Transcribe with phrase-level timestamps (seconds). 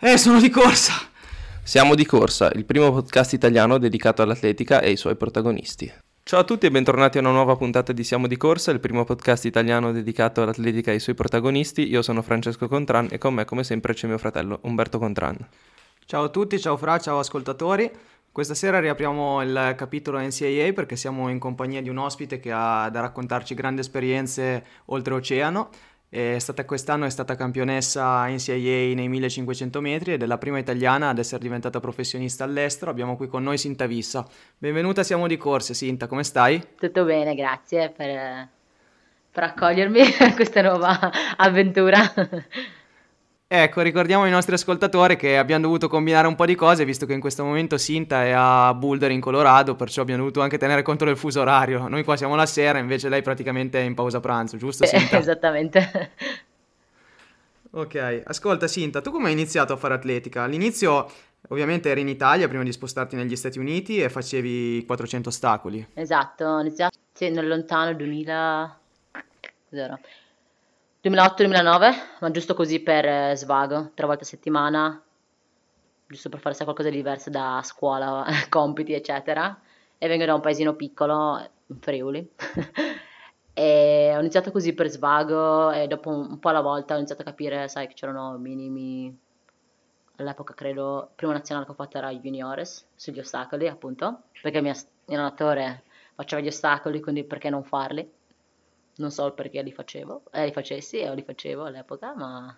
[0.00, 0.92] Eh, sono di corsa.
[1.60, 5.92] Siamo di corsa, il primo podcast italiano dedicato all'atletica e ai suoi protagonisti.
[6.22, 9.02] Ciao a tutti e bentornati a una nuova puntata di Siamo di Corsa, il primo
[9.04, 11.88] podcast italiano dedicato all'atletica e ai suoi protagonisti.
[11.88, 15.36] Io sono Francesco Contran e con me come sempre c'è mio fratello Umberto Contran.
[16.06, 17.90] Ciao a tutti, ciao Fra, ciao ascoltatori.
[18.30, 22.88] Questa sera riapriamo il capitolo NCAA perché siamo in compagnia di un ospite che ha
[22.88, 25.70] da raccontarci grandi esperienze oltreoceano.
[26.10, 31.10] È stata quest'anno è stata campionessa NCAA nei 1500 metri ed è la prima italiana
[31.10, 32.90] ad essere diventata professionista all'estero.
[32.90, 34.26] Abbiamo qui con noi Sinta Vissa.
[34.56, 35.74] Benvenuta, siamo di corse.
[35.74, 36.62] Sinta, come stai?
[36.78, 38.48] Tutto bene, grazie per,
[39.30, 42.00] per accogliermi a questa nuova avventura.
[43.50, 47.14] Ecco, ricordiamo ai nostri ascoltatori che abbiamo dovuto combinare un po' di cose, visto che
[47.14, 51.06] in questo momento Sinta è a Boulder in Colorado, perciò abbiamo dovuto anche tenere conto
[51.06, 51.88] del fuso orario.
[51.88, 55.16] Noi qua siamo la sera, invece lei praticamente è in pausa pranzo, giusto Sinta?
[55.16, 56.10] Esattamente.
[57.70, 60.42] Ok, ascolta Sinta, tu come hai iniziato a fare atletica?
[60.42, 61.10] All'inizio
[61.48, 65.86] ovviamente eri in Italia prima di spostarti negli Stati Uniti e facevi 400 ostacoli.
[65.94, 68.78] Esatto, ho iniziato nel lontano 2000...
[69.70, 69.98] Cos'era?
[71.02, 75.00] 2008-2009, ma giusto così per eh, svago, tre volte a settimana,
[76.06, 79.60] giusto per fare qualcosa di diverso da scuola, compiti, eccetera.
[79.96, 82.28] E vengo da un paesino piccolo, in Friuli.
[83.52, 87.22] e ho iniziato così per svago e dopo un, un po' alla volta ho iniziato
[87.22, 89.26] a capire, sai, che c'erano minimi...
[90.16, 94.64] All'epoca credo, il primo nazionale che ho fatto era juniores, sugli ostacoli appunto, perché il
[94.64, 94.74] mio
[95.06, 95.84] allenatore
[96.16, 98.10] faceva gli ostacoli, quindi perché non farli?
[98.98, 102.56] Non so perché li facevo, eh, li facessi e li facevo all'epoca, ma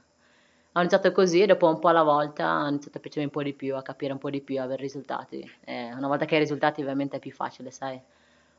[0.72, 3.42] ho iniziato così e dopo un po' alla volta ho iniziato a piacermi un po'
[3.42, 5.48] di più, a capire un po' di più, a avere risultati.
[5.64, 8.00] E una volta che hai risultati ovviamente è più facile, sai,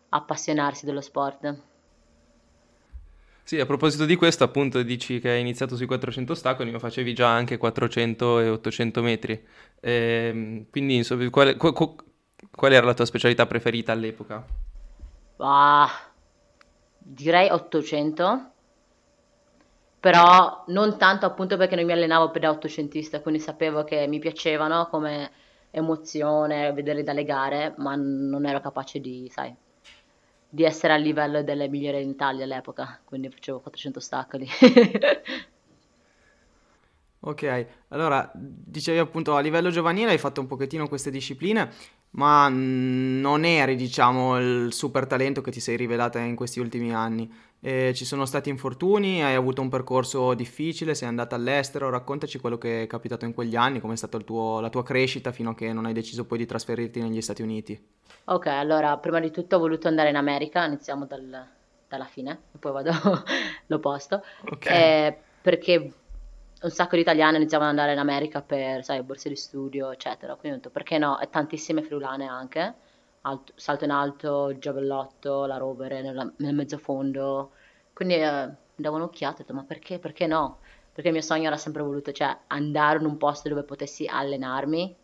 [0.09, 1.55] appassionarsi dello sport.
[3.43, 7.13] Sì, a proposito di questo, appunto, dici che hai iniziato sui 400 ostacoli, ma facevi
[7.13, 9.33] già anche 400 e 800 metri.
[9.79, 9.91] E,
[10.31, 14.45] ehm, quindi, insomma, qual, qual, qual, era la tua specialità preferita all'epoca?
[15.37, 16.10] Ah,
[17.03, 18.51] direi 800
[20.01, 24.17] però non tanto appunto perché non mi allenavo per da 800ista, quindi sapevo che mi
[24.17, 25.29] piacevano come
[25.69, 29.55] emozione vederli dalle gare, ma non ero capace di, sai,
[30.49, 34.47] di essere a livello delle migliori in Italia all'epoca, quindi facevo 400 ostacoli.
[37.21, 41.69] ok, allora dicevi appunto a livello giovanile hai fatto un pochettino queste discipline,
[42.11, 47.31] ma non eri, diciamo, il super talento che ti sei rivelata in questi ultimi anni.
[47.63, 52.57] Eh, ci sono stati infortuni, hai avuto un percorso difficile, sei andata all'estero, raccontaci quello
[52.57, 55.85] che è capitato in quegli anni, com'è stata la tua crescita fino a che non
[55.85, 57.79] hai deciso poi di trasferirti negli Stati Uniti.
[58.25, 61.47] Ok, allora prima di tutto ho voluto andare in America, iniziamo dal,
[61.87, 62.91] dalla fine, poi vado
[63.67, 65.07] l'opposto, okay.
[65.07, 65.93] eh, perché
[66.61, 70.35] un sacco di italiane iniziavano ad andare in America per, sai, borse di studio, eccetera.
[70.35, 71.19] Quindi ho detto, perché no?
[71.19, 72.73] E tantissime friulane anche,
[73.21, 77.51] alto, salto in alto, giavellotto, la rovere nella, nel mezzofondo.
[77.93, 80.59] Quindi eh, davo un'occhiata e ho detto, ma perché, perché no?
[80.93, 84.95] Perché il mio sogno era sempre voluto, cioè, andare in un posto dove potessi allenarmi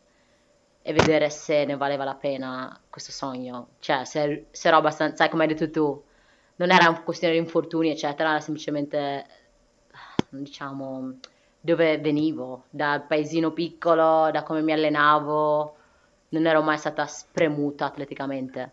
[0.81, 3.69] e vedere se ne valeva la pena questo sogno.
[3.79, 6.03] Cioè, se, se ero abbastanza, sai come hai detto tu,
[6.57, 9.25] non era una questione di infortuni, eccetera, era semplicemente,
[10.29, 11.19] diciamo
[11.67, 15.75] dove venivo, dal paesino piccolo, da come mi allenavo,
[16.29, 18.72] non ero mai stata spremuta atleticamente.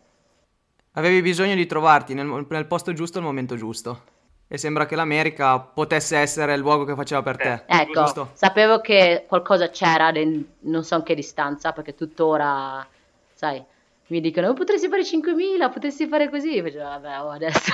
[0.92, 4.12] Avevi bisogno di trovarti nel, nel posto giusto al momento giusto.
[4.46, 7.64] E sembra che l'America potesse essere il luogo che faceva per te.
[7.66, 8.30] Ecco, giusto?
[8.34, 12.86] sapevo che qualcosa c'era, non so in che distanza, perché tuttora,
[13.32, 13.60] sai,
[14.06, 16.54] mi dicono, oh, potresti fare 5.000, potresti fare così.
[16.54, 17.72] Io facevo, vabbè, oh, adesso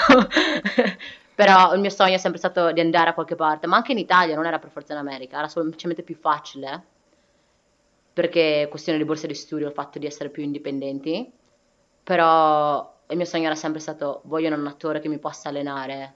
[1.41, 3.99] Però il mio sogno è sempre stato di andare a qualche parte, ma anche in
[3.99, 6.85] Italia, non era per forza in America, era semplicemente più facile,
[8.13, 11.33] perché questione di borsa di studio, il fatto di essere più indipendenti,
[12.05, 16.15] però il mio sogno era sempre stato, voglio un attore che mi possa allenare,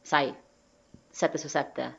[0.00, 0.34] sai,
[1.08, 1.98] 7 su 7.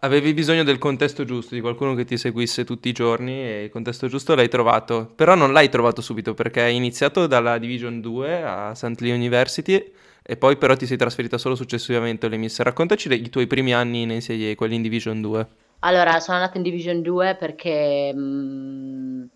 [0.00, 3.70] Avevi bisogno del contesto giusto, di qualcuno che ti seguisse tutti i giorni e il
[3.70, 8.42] contesto giusto l'hai trovato, però non l'hai trovato subito perché hai iniziato dalla Division 2
[8.42, 9.00] a St.
[9.00, 9.92] Lee University
[10.26, 12.58] e poi però ti sei trasferita solo successivamente alle Miss.
[12.60, 15.48] Raccontaci i tuoi primi anni in NCAA, quelli in Division 2.
[15.80, 19.28] Allora, sono andata in Division 2 perché mh,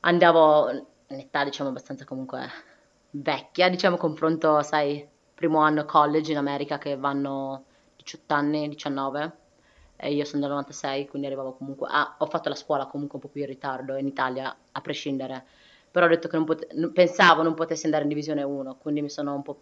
[0.00, 2.40] andavo in età, diciamo, abbastanza comunque
[3.10, 7.64] vecchia, diciamo, confronto, sai, primo anno college in America che vanno
[7.96, 9.32] 18 anni, 19,
[9.96, 13.24] e io sono del 96, quindi arrivavo comunque, ah, ho fatto la scuola comunque un
[13.24, 15.44] po' più in ritardo in Italia, a prescindere,
[15.90, 19.10] però ho detto che non pote- pensavo non potessi andare in Divisione 1, quindi mi
[19.10, 19.60] sono un po'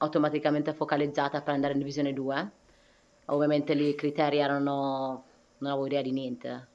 [0.00, 2.50] automaticamente focalizzata per andare in Divisione 2
[3.30, 5.24] ovviamente lì i criteri erano,
[5.58, 6.68] non avevo idea di niente.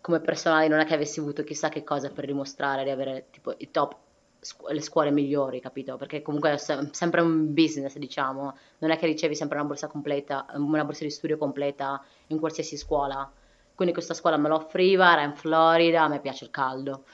[0.00, 3.54] Come personale non è che avessi avuto chissà che cosa per dimostrare di avere tipo
[3.58, 3.96] i top,
[4.70, 5.96] le scuole migliori, capito?
[5.96, 10.46] Perché comunque è sempre un business, diciamo, non è che ricevi sempre una borsa completa,
[10.54, 13.30] una borsa di studio completa in qualsiasi scuola.
[13.74, 17.04] Quindi questa scuola me lo offriva, era in Florida, a me piace il caldo.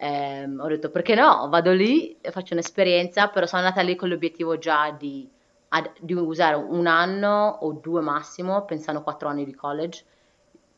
[0.00, 4.08] Eh, ho detto perché no, vado lì e faccio un'esperienza, però sono andata lì con
[4.08, 5.28] l'obiettivo già di
[5.70, 10.04] ad, di usare un anno o due massimo, pensando quattro anni di college,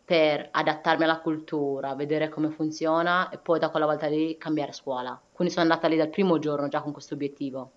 [0.05, 5.21] per adattarmi alla cultura, vedere come funziona e poi da quella volta lì cambiare scuola.
[5.33, 7.71] Quindi sono andata lì dal primo giorno già con questo obiettivo.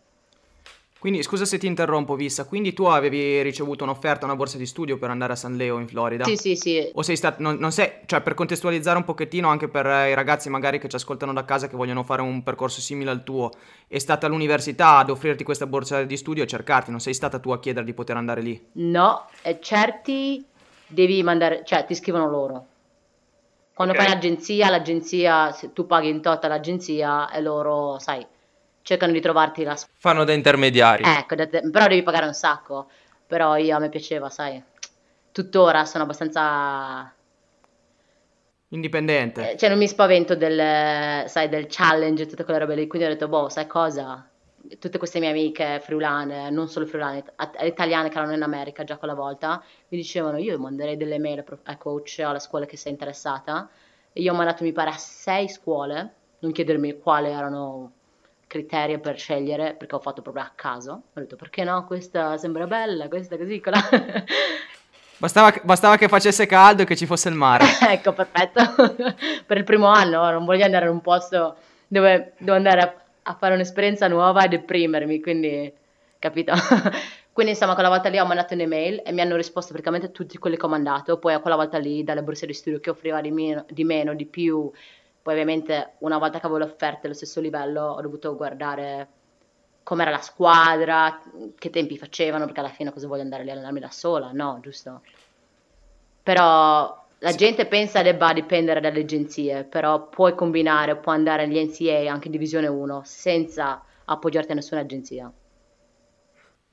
[1.04, 4.98] Quindi scusa se ti interrompo, Vissa, quindi tu avevi ricevuto un'offerta, una borsa di studio
[4.98, 6.24] per andare a San Leo in Florida?
[6.24, 6.90] Sì, sì, sì.
[6.94, 10.14] O sei stato, non, non sei, cioè per contestualizzare un pochettino anche per eh, i
[10.14, 13.52] ragazzi magari che ci ascoltano da casa che vogliono fare un percorso simile al tuo,
[13.86, 17.52] è stata l'università ad offrirti questa borsa di studio e cercarti, non sei stata tu
[17.52, 18.68] a chiedere di poter andare lì?
[18.72, 20.42] No, e certi
[20.88, 22.66] devi mandare, cioè ti scrivono loro.
[23.74, 24.06] Quando okay.
[24.06, 28.26] fai l'agenzia, l'agenzia, tu paghi in toto all'agenzia e loro, sai,
[28.84, 29.76] cercano di trovarti la...
[29.98, 31.04] Fanno da intermediari.
[31.04, 31.68] Ecco, da te...
[31.72, 32.88] però devi pagare un sacco.
[33.26, 34.62] Però io a me piaceva, sai.
[35.32, 37.12] Tuttora sono abbastanza...
[38.68, 39.52] Indipendente.
[39.52, 42.88] Eh, cioè non mi spavento del, sai, del challenge e tutte quelle robe lì.
[42.88, 44.28] Quindi ho detto, boh, sai cosa?
[44.80, 47.24] Tutte queste mie amiche friulane, non solo friulane,
[47.62, 51.78] italiane che erano in America già quella volta, mi dicevano io manderei delle mail ai
[51.78, 53.70] coach, alla scuola che sei interessata.
[54.12, 57.92] E io ho mandato, mi pare, a sei scuole, non chiedermi quali erano
[58.54, 60.92] criterio per scegliere, perché ho fatto proprio a caso.
[60.92, 63.80] Ho detto perché no, questa sembra bella, questa così, quella.
[65.18, 67.64] Bastava, bastava, che facesse caldo e che ci fosse il mare.
[67.90, 68.62] ecco, perfetto.
[69.46, 71.56] per il primo anno non voglio andare in un posto
[71.88, 75.72] dove devo andare a, a fare un'esperienza nuova e deprimermi, quindi
[76.20, 76.54] capito?
[77.32, 80.58] quindi insomma quella volta lì ho mandato un'email e mi hanno risposto praticamente tutti quelli
[80.58, 83.32] che ho mandato, poi a quella volta lì dalle borse di studio che offriva di
[83.32, 84.70] meno, di, meno, di più,
[85.24, 89.08] poi ovviamente una volta che avevo le offerte allo stesso livello ho dovuto guardare
[89.82, 91.22] com'era la squadra,
[91.58, 94.32] che tempi facevano, perché alla fine cosa voglio andare lì a allenarmi da sola?
[94.32, 95.02] No, giusto?
[96.24, 97.38] Però la sì.
[97.38, 102.32] gente pensa debba dipendere dalle agenzie, però puoi combinare, puoi andare agli NCA anche in
[102.32, 105.32] Divisione 1 senza appoggiarti a nessuna agenzia.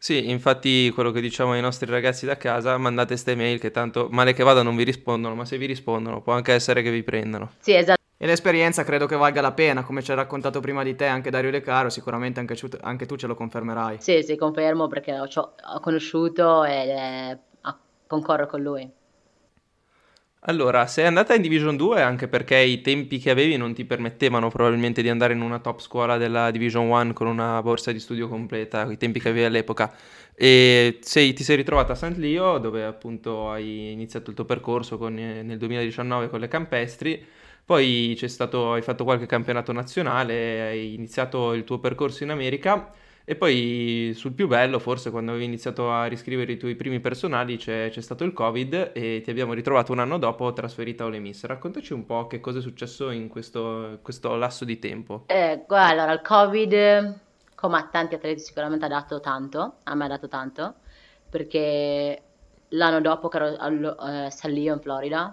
[0.03, 4.09] Sì, infatti quello che diciamo ai nostri ragazzi da casa, mandate ste mail che tanto
[4.11, 7.03] male che vada non vi rispondono, ma se vi rispondono può anche essere che vi
[7.03, 7.53] prendano.
[7.59, 8.00] Sì, esatto.
[8.23, 11.31] E l'esperienza credo che valga la pena, come ci ha raccontato prima di te anche
[11.31, 13.97] Dario De Caro, sicuramente anche, anche tu ce lo confermerai.
[13.99, 17.39] Sì, sì, confermo perché ho, ho conosciuto e eh,
[18.07, 18.91] concorro con lui.
[20.41, 24.51] Allora, sei andata in Division 2 anche perché i tempi che avevi non ti permettevano
[24.51, 28.29] probabilmente di andare in una top scuola della Division 1 con una borsa di studio
[28.29, 29.95] completa, i tempi che avevi all'epoca.
[30.35, 32.17] E sei, ti sei ritrovata a St.
[32.19, 37.39] Leo dove appunto hai iniziato il tuo percorso con, eh, nel 2019 con le campestri
[37.71, 42.91] poi stato, hai fatto qualche campionato nazionale, hai iniziato il tuo percorso in America
[43.25, 47.59] e poi sul più bello, forse quando avevi iniziato a riscrivere i tuoi primi personali,
[47.59, 51.21] c'è, c'è stato il Covid e ti abbiamo ritrovato un anno dopo trasferita a Ole
[51.21, 51.45] Miss.
[51.45, 55.27] Raccontaci un po' che cosa è successo in questo, questo lasso di tempo.
[55.27, 57.21] Eh, guarda, allora il Covid,
[57.55, 60.75] come a tanti atleti, sicuramente ha dato tanto, a me ha dato tanto,
[61.31, 62.21] perché
[62.71, 65.33] l'anno dopo che ero a eh, San in Florida,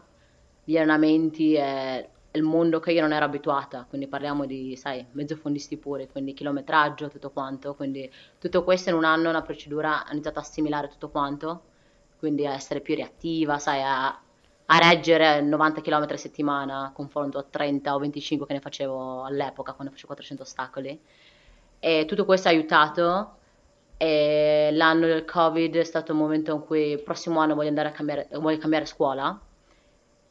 [0.64, 5.36] gli allenamenti e il mondo che io non ero abituata, quindi parliamo di, sai, mezzo
[5.36, 10.12] fondisti pure, quindi chilometraggio, tutto quanto, quindi tutto questo in un anno, una procedura, ho
[10.12, 11.64] iniziato a assimilare tutto quanto,
[12.20, 17.44] quindi a essere più reattiva, sai, a, a reggere 90 km a settimana, confronto a
[17.44, 21.00] 30 o 25 che ne facevo all'epoca, quando facevo 400 ostacoli,
[21.80, 23.36] e tutto questo ha aiutato,
[23.98, 27.90] e l'anno del Covid è stato un momento in cui il prossimo anno voglio andare
[27.90, 29.40] a cambiare, voglio cambiare scuola,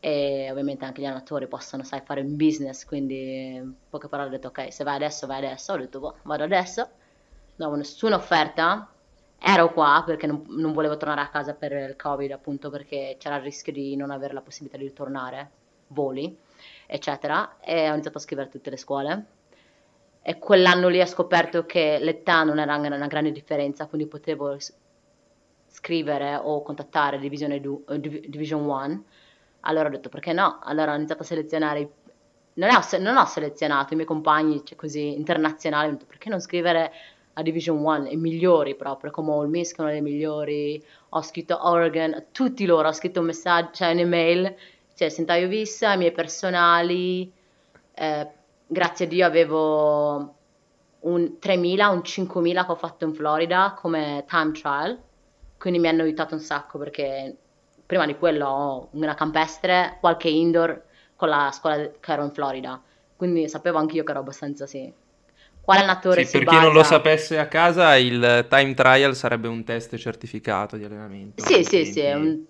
[0.06, 4.30] e ovviamente anche gli allenatori possono sai, fare un business, quindi in poche parole ho
[4.30, 6.82] detto ok, se vai adesso vai adesso, ho detto boh, vado adesso,
[7.56, 8.88] non avevo nessuna offerta,
[9.36, 13.34] ero qua perché non, non, volevo tornare a casa per il covid appunto perché c'era
[13.34, 15.50] il rischio di non avere la possibilità di ritornare,
[15.88, 16.38] voli,
[16.86, 19.26] eccetera, e ho iniziato a scrivere a tutte le scuole.
[20.22, 24.56] E quell'anno lì ho scoperto che l'età non era una grande differenza, quindi potevo
[25.66, 29.04] scrivere o contattare Divisione 2, Division 1,
[29.66, 30.58] allora ho detto perché no?
[30.62, 31.90] Allora ho iniziato a selezionare,
[32.54, 36.40] non ho, non ho selezionato i miei compagni cioè così internazionali, ho detto perché non
[36.40, 36.92] scrivere
[37.38, 41.23] a Division 1, i migliori proprio, come All Miss, che è uno dei migliori, ho
[41.23, 44.54] scritto Oregon, tutti loro, ho scritto un messaggio, cioè un'email,
[44.94, 47.30] cioè Sentaio Vissa, i miei personali,
[47.92, 48.28] eh,
[48.66, 50.35] grazie a Dio avevo
[51.00, 54.99] un 3.000, un 5.000 che ho fatto in Florida come time trial,
[55.58, 57.37] quindi mi hanno aiutato un sacco perché
[57.87, 60.83] prima di quello ho una campestre, qualche indoor
[61.14, 62.83] con la scuola che ero in Florida,
[63.16, 64.93] quindi sapevo anch'io che ero abbastanza sì.
[65.61, 69.49] Quale allenatore sì, si per chi non lo sapesse a casa, il time trial sarebbe
[69.49, 71.43] un test certificato di allenamento.
[71.45, 72.40] Sì, sì, sì, è un...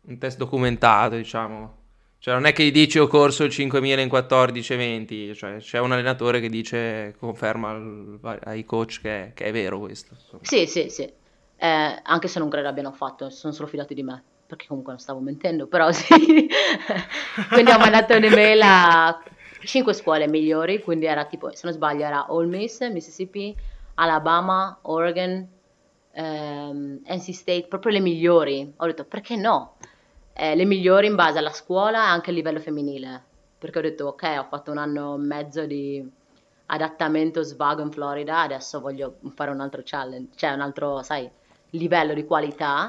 [0.00, 1.76] un test documentato, diciamo.
[2.20, 5.56] Cioè non è che gli dici ho corso il 5000 in 14 e 20, cioè
[5.58, 10.14] c'è un allenatore che dice, conferma al, ai coach che, che, è vero questo.
[10.14, 10.42] Insomma.
[10.42, 14.22] Sì, sì, sì, eh, anche se non credo abbiano fatto, sono solo fidati di me,
[14.48, 16.48] perché comunque non stavo mentendo, però sì.
[17.50, 19.22] quindi ho mandato un'email a
[19.62, 23.54] 5 scuole migliori, quindi era tipo, se non sbaglio era Ole Miss, Mississippi,
[23.94, 25.46] Alabama, Oregon,
[26.12, 28.72] ehm, NC State, proprio le migliori.
[28.76, 29.74] Ho detto perché no?
[30.32, 33.24] eh, le migliori in base alla scuola e anche a livello femminile.
[33.58, 36.10] Perché ho detto, ok, ho fatto un anno e mezzo di
[36.66, 41.28] adattamento svago in Florida, adesso voglio fare un altro challenge, cioè un altro, sai,
[41.70, 42.88] livello di qualità.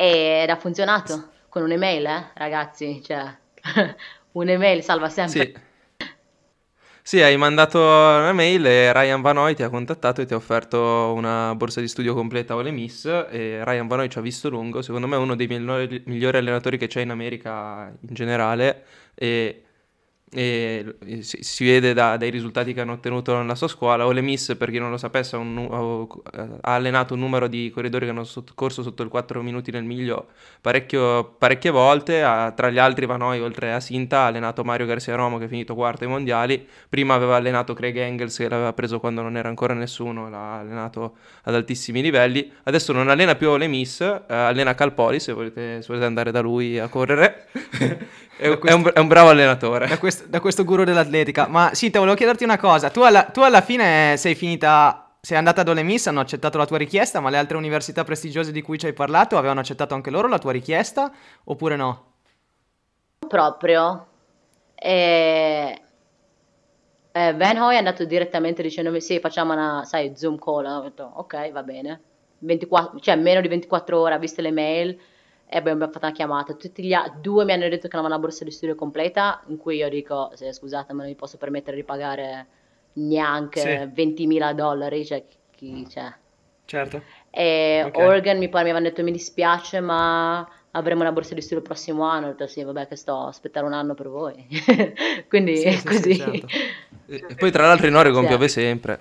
[0.00, 3.36] Ed ha funzionato con un'email, eh, ragazzi, cioè
[4.30, 5.40] un'email salva sempre.
[5.40, 5.66] Sì.
[7.02, 11.12] Sì, hai mandato una mail e Ryan Vanoy ti ha contattato e ti ha offerto
[11.16, 15.08] una borsa di studio completa Ole Miss e Ryan Vanoy ci ha visto lungo, secondo
[15.08, 19.62] me è uno dei migliori allenatori che c'è in America in generale e
[20.30, 24.06] e si, si vede da, dai risultati che hanno ottenuto nella sua scuola.
[24.06, 26.06] Ole Miss, per chi non lo sapesse, ha, un,
[26.60, 30.28] ha allenato un numero di corridori che hanno corso sotto il 4 minuti nel miglio
[30.60, 32.22] parecchie volte.
[32.22, 35.48] Ha, tra gli altri, Vanoi, oltre a Sinta, ha allenato Mario Garcia Romo, che è
[35.48, 36.66] finito quarto ai mondiali.
[36.88, 41.16] Prima aveva allenato Craig Engels, che l'aveva preso quando non era ancora nessuno, l'ha allenato
[41.44, 42.50] ad altissimi livelli.
[42.64, 46.40] Adesso non allena più Ole Miss, eh, allena Calpoli, se volete, se volete andare da
[46.40, 47.46] lui a correre.
[48.38, 49.88] È, questo, è, un, è, un, bravo allenatore.
[49.88, 51.48] Da questo, da questo, guru dell'atletica.
[51.48, 52.88] Ma sì, te volevo chiederti una cosa.
[52.88, 56.64] Tu alla, tu alla fine sei finita, sei andata ad Ole Miss, hanno accettato la
[56.64, 60.10] tua richiesta, ma le altre università prestigiose di cui ci hai parlato avevano accettato anche
[60.10, 61.12] loro la tua richiesta
[61.44, 62.12] oppure no?
[63.26, 64.06] Proprio.
[64.76, 65.82] E...
[67.10, 70.64] Eh, Van Hoy è andato direttamente dicendomi sì, facciamo una, sai, Zoom call.
[70.64, 72.02] Ho detto ok, va bene.
[72.38, 74.96] 24, cioè meno di 24 ore, ha visto le mail
[75.50, 76.54] e abbiamo fatto una chiamata.
[76.54, 79.56] Tutti gli altri, due mi hanno detto che avevano una borsa di studio completa, in
[79.56, 82.46] cui io dico, se, scusate, ma non mi posso permettere di pagare
[82.94, 83.60] neanche
[83.94, 84.02] sì.
[84.02, 85.24] 20.000 dollari, cioè
[85.54, 86.02] chi c'è.
[86.02, 86.14] Cioè.
[86.66, 87.02] Certo.
[87.30, 88.04] E okay.
[88.04, 91.64] Oregon mi, pare, mi avevano detto mi dispiace, ma avremo una borsa di studio il
[91.64, 92.26] prossimo anno.
[92.26, 94.46] Ho detto sì, vabbè, che sto a aspettare un anno per voi.
[95.28, 96.16] Quindi sì, sì, così.
[96.16, 96.46] Certo.
[97.08, 99.00] e poi tra l'altro in Oregon piove sempre.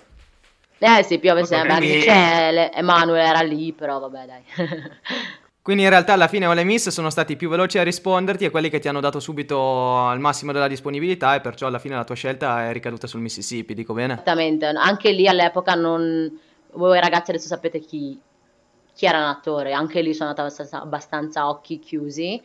[0.79, 1.95] Eh sì, piove okay, sempre, quindi...
[1.95, 4.43] anche c'è Emanuele era lì, però vabbè dai.
[5.67, 8.69] Quindi in realtà alla fine Ole Miss sono stati più veloci a risponderti e quelli
[8.69, 12.15] che ti hanno dato subito il massimo della disponibilità e perciò alla fine la tua
[12.15, 14.13] scelta è ricaduta sul Mississippi, dico bene?
[14.13, 16.39] Esattamente, anche lì all'epoca non...
[16.71, 18.17] Voi ragazzi adesso sapete chi,
[18.93, 22.41] chi era l'attore, anche lì sono andata abbastanza, abbastanza occhi chiusi,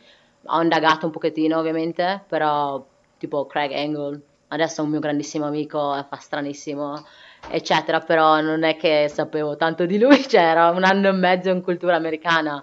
[0.47, 2.85] ho indagato un pochettino ovviamente, però
[3.17, 7.01] tipo Craig Angle, adesso è un mio grandissimo amico, fa stranissimo
[7.47, 11.61] eccetera, però non è che sapevo tanto di lui, cioè un anno e mezzo in
[11.61, 12.61] cultura americana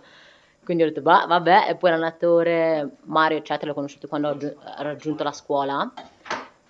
[0.65, 4.39] quindi ho detto, bah, vabbè, e poi attore, Mario, eccetera, l'ho conosciuto quando ho
[4.79, 5.93] raggiunto la scuola.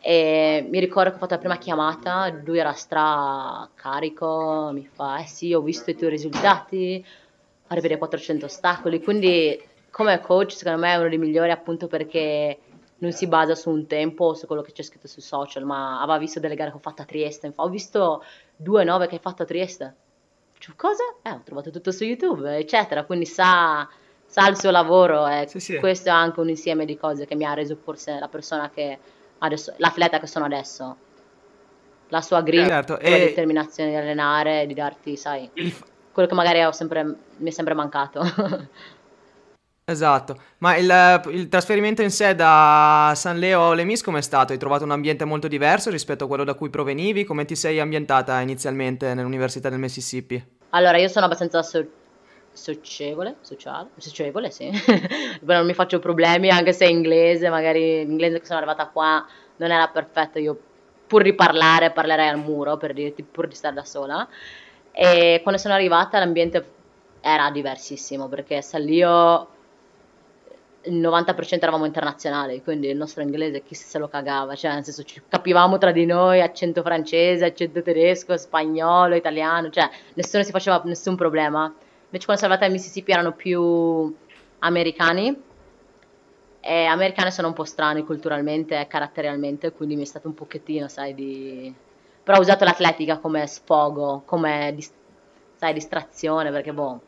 [0.02, 5.18] E mi ricordo che ho fatto la prima chiamata, lui era stra carico, mi fa,
[5.18, 7.04] eh sì, ho visto i tuoi risultati,
[7.66, 12.58] arrivi a 400 ostacoli, quindi come coach secondo me è uno dei migliori appunto perché
[12.98, 16.00] non si basa su un tempo o su quello che c'è scritto sui social, ma
[16.00, 18.24] aveva visto delle gare che ho fatto a Trieste, ho visto
[18.56, 19.94] due nove che hai fatto a Trieste,
[20.60, 21.02] cioè, cosa?
[21.22, 23.88] Eh, ho trovato tutto su YouTube, eccetera, quindi sa,
[24.26, 25.78] sa il suo lavoro e sì, sì.
[25.78, 28.98] questo è anche un insieme di cose che mi ha reso forse la persona che
[29.38, 30.96] adesso, l'atleta che sono adesso.
[32.08, 33.18] La sua grinta, certo, la e...
[33.20, 35.50] determinazione di allenare, di darti, sai,
[36.12, 38.20] quello che magari sempre, mi è sempre mancato.
[39.90, 44.22] Esatto, ma il, il, trasferimento in sé da San Leo a Ole Miss come è
[44.22, 44.52] stato?
[44.52, 47.24] Hai trovato un ambiente molto diverso rispetto a quello da cui provenivi?
[47.24, 50.40] Come ti sei ambientata inizialmente nell'Università del Mississippi?
[50.70, 51.84] Allora, io sono abbastanza so-
[52.52, 54.70] socievole, sociale, socievole, sì.
[55.42, 59.88] non mi faccio problemi anche se inglese, magari l'inglese che sono arrivata qua non era
[59.88, 60.56] perfetto, io
[61.04, 64.28] pur di parlare parlerei al muro per dirti, pur di stare da sola.
[64.92, 66.78] E quando sono arrivata l'ambiente
[67.20, 69.58] era diversissimo perché Sallio
[70.84, 75.02] il 90% eravamo internazionali, quindi il nostro inglese chi se lo cagava, cioè nel senso
[75.02, 80.80] ci capivamo tra di noi accento francese, accento tedesco, spagnolo, italiano, cioè nessuno si faceva
[80.84, 81.64] nessun problema.
[81.64, 84.14] Invece quando siamo andati al Mississippi erano più
[84.60, 85.42] americani
[86.60, 90.88] e americani sono un po' strani culturalmente e caratterialmente, quindi mi è stato un pochettino,
[90.88, 91.74] sai, di...
[92.22, 94.76] Però ho usato l'atletica come sfogo, come,
[95.56, 97.00] sai, distrazione, perché boh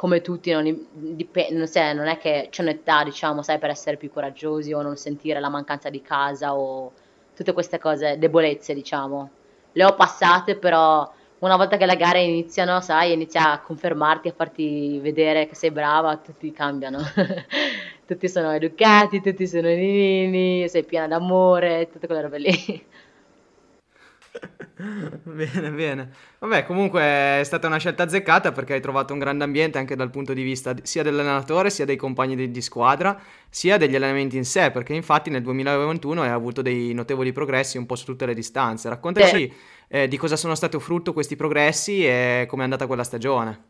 [0.00, 0.64] come tutti, non,
[0.94, 4.80] dip- non, sai, non è che c'è un'età, diciamo, sai, per essere più coraggiosi o
[4.80, 6.90] non sentire la mancanza di casa o
[7.36, 9.28] tutte queste cose, debolezze, diciamo.
[9.72, 11.06] Le ho passate, però
[11.40, 15.70] una volta che le gare iniziano, sai, inizia a confermarti, a farti vedere che sei
[15.70, 17.00] brava, tutti cambiano.
[18.06, 22.86] tutti sono educati, tutti sono nini, sei piena d'amore, tutte quelle robe lì.
[25.22, 26.10] Bene, bene.
[26.38, 30.10] Vabbè, comunque è stata una scelta azzeccata perché hai trovato un grande ambiente anche dal
[30.10, 34.44] punto di vista sia dell'allenatore, sia dei compagni di, di squadra, sia degli allenamenti in
[34.44, 38.34] sé, perché infatti nel 2021 hai avuto dei notevoli progressi un po' su tutte le
[38.34, 38.88] distanze.
[38.88, 39.52] Raccontaci
[39.88, 43.64] eh, di cosa sono stati frutto questi progressi e come è andata quella stagione.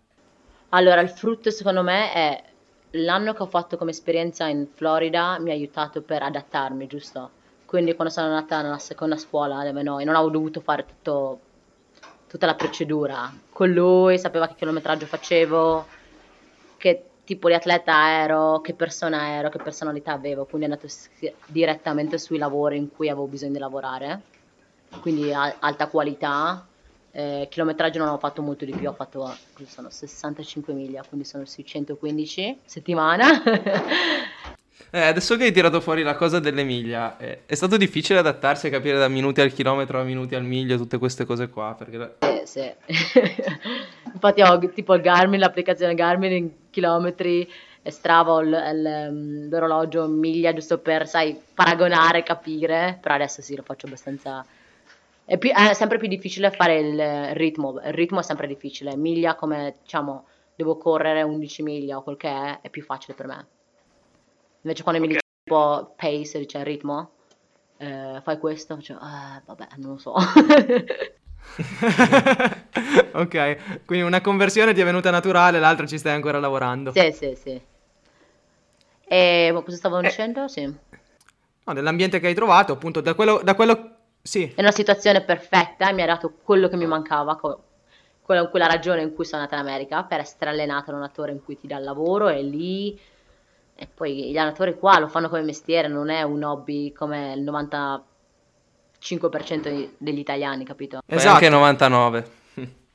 [0.71, 2.45] Allora, il frutto secondo me è
[2.93, 7.31] l'anno che ho fatto come esperienza in Florida mi ha aiutato per adattarmi, giusto?
[7.71, 11.39] Quindi quando sono andata nella seconda scuola dove noi non avevo dovuto fare tutto,
[12.27, 15.87] tutta la procedura con lui, sapeva che chilometraggio facevo,
[16.79, 20.93] che tipo di atleta ero, che persona ero, che personalità avevo, quindi è andato
[21.47, 24.23] direttamente sui lavori in cui avevo bisogno di lavorare,
[25.01, 26.67] quindi alta qualità.
[27.13, 29.33] Eh, chilometraggio non ho fatto molto di più, ho fatto
[29.67, 33.29] sono 65 miglia, quindi sono sui 115 settimana.
[34.93, 38.67] Eh, adesso che hai tirato fuori la cosa delle miglia, eh, è stato difficile adattarsi
[38.67, 41.77] a capire da minuti al chilometro a minuti al miglio tutte queste cose qua?
[41.79, 42.17] Perché...
[42.19, 42.73] Sì, sì.
[44.13, 47.49] Infatti ho tipo il Garmin, l'applicazione Garmin in chilometri
[47.83, 53.63] e Strava ehm, l'orologio in miglia giusto per, sai, paragonare, capire, però adesso sì, lo
[53.63, 54.45] faccio abbastanza...
[55.25, 59.37] È, più, è sempre più difficile fare il ritmo, il ritmo è sempre difficile, miglia
[59.37, 60.25] come, diciamo,
[60.57, 63.47] devo correre 11 miglia o quel che è, è più facile per me.
[64.63, 65.01] Invece quando okay.
[65.01, 67.13] mi dice tipo pace, cioè ritmo,
[67.79, 70.15] eh, fai questo, faccio, eh, vabbè, non lo so.
[73.13, 76.93] ok, quindi una conversione ti è venuta naturale, l'altra ci stai ancora lavorando.
[76.93, 77.61] Sì, sì, sì.
[79.09, 80.03] E cosa stavo eh.
[80.03, 80.47] dicendo?
[80.47, 80.73] Sì.
[81.65, 83.97] No, dell'ambiente che hai trovato, appunto, da quello, da quello...
[84.23, 84.53] Sì.
[84.55, 87.65] È una situazione perfetta, mi ha dato quello che mi mancava, co-
[88.21, 91.33] quella, quella ragione in cui sono andata in America, per essere allenata in un attore
[91.33, 93.01] in cui ti dà il lavoro e lì
[93.81, 97.43] e poi gli allenatori qua lo fanno come mestiere, non è un hobby come il
[97.43, 101.01] 95% degli italiani, capito?
[101.07, 101.35] Esatto.
[101.35, 102.39] anche 99.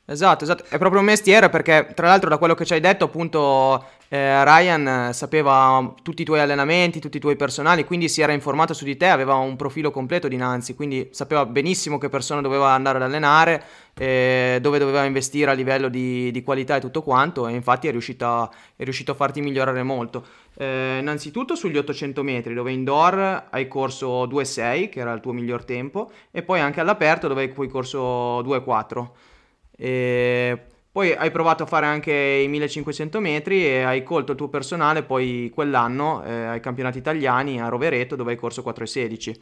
[0.07, 3.05] Esatto, esatto, è proprio un mestiere perché tra l'altro da quello che ci hai detto
[3.05, 3.83] appunto
[4.15, 8.73] eh, Ryan sapeva tutti i tuoi allenamenti, tutti i tuoi personali, quindi si era informato
[8.73, 12.97] su di te, aveva un profilo completo dinanzi, quindi sapeva benissimo che persona doveva andare
[12.97, 13.63] ad allenare,
[13.97, 17.91] eh, dove doveva investire a livello di, di, qualità e tutto quanto e infatti è,
[17.91, 20.25] riuscita, è riuscito a farti migliorare molto.
[20.57, 25.65] Eh, innanzitutto sugli 800 metri dove indoor hai corso 2.6 che era il tuo miglior
[25.65, 29.09] tempo e poi anche all'aperto dove hai corso 2.4.
[29.77, 30.59] E
[30.95, 35.03] poi hai provato a fare anche i 1500 metri e hai colto il tuo personale
[35.03, 39.35] poi quell'anno eh, ai campionati italiani a Rovereto dove hai corso 4,16.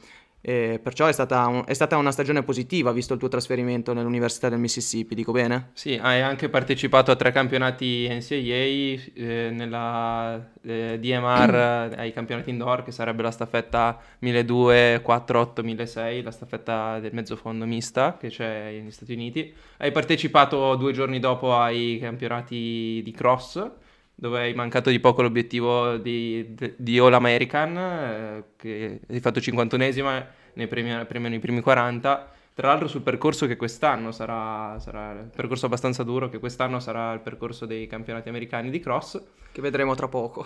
[0.45, 4.49] E perciò è stata, un, è stata, una stagione positiva visto il tuo trasferimento nell'Università
[4.49, 5.69] del Mississippi, dico bene?
[5.71, 12.83] Sì, hai anche partecipato a tre campionati NCAA, eh, nella eh, DMR ai campionati indoor
[12.83, 18.91] che sarebbe la staffetta 1200, 48, 1600, la staffetta del mezzofondo mista che c'è negli
[18.91, 19.53] Stati Uniti.
[19.77, 23.65] Hai partecipato due giorni dopo ai campionati di cross
[24.15, 30.25] dove hai mancato di poco l'obiettivo di, di All American, eh, che hai fatto 51esima,
[30.53, 32.31] ne premiano, premiano i primi 40.
[32.53, 37.11] Tra l'altro sul percorso che quest'anno sarà, sarà il percorso abbastanza duro, che quest'anno sarà
[37.13, 39.21] il percorso dei campionati americani di cross.
[39.51, 40.45] Che vedremo tra poco.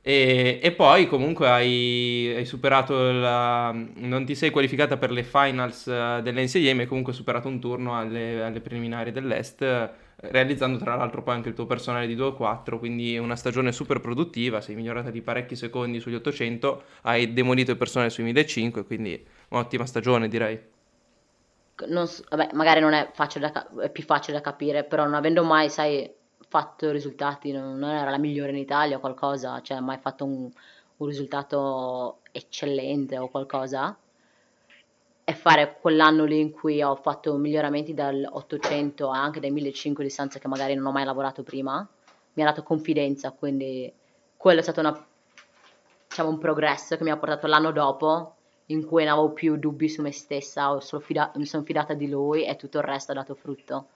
[0.00, 3.70] E, e poi comunque hai, hai, superato la...
[3.70, 7.96] non ti sei qualificata per le finals uh, dell'NCAA, ma hai comunque superato un turno
[7.96, 13.18] alle, alle preliminari dell'Est realizzando tra l'altro poi anche il tuo personale di 2-4, quindi
[13.18, 18.10] una stagione super produttiva, sei migliorata di parecchi secondi sugli 800, hai demolito il personale
[18.10, 20.60] sui 1500, quindi un'ottima stagione direi.
[21.74, 25.68] So, vabbè, magari non è, da, è più facile da capire, però non avendo mai,
[25.68, 26.08] sai,
[26.48, 30.48] fatto risultati, non, non era la migliore in Italia o qualcosa, cioè mai fatto un,
[30.98, 33.96] un risultato eccellente o qualcosa,
[35.24, 40.38] e fare quell'anno lì in cui ho fatto miglioramenti dal 800 anche dai 1500 distanze
[40.38, 41.88] che magari non ho mai lavorato prima
[42.34, 43.92] mi ha dato confidenza, quindi
[44.36, 45.06] quello è stato una,
[46.08, 48.34] diciamo, un progresso che mi ha portato l'anno dopo
[48.66, 52.56] in cui non avevo più dubbi su me stessa, mi sono fidata di lui e
[52.56, 53.86] tutto il resto ha dato frutto.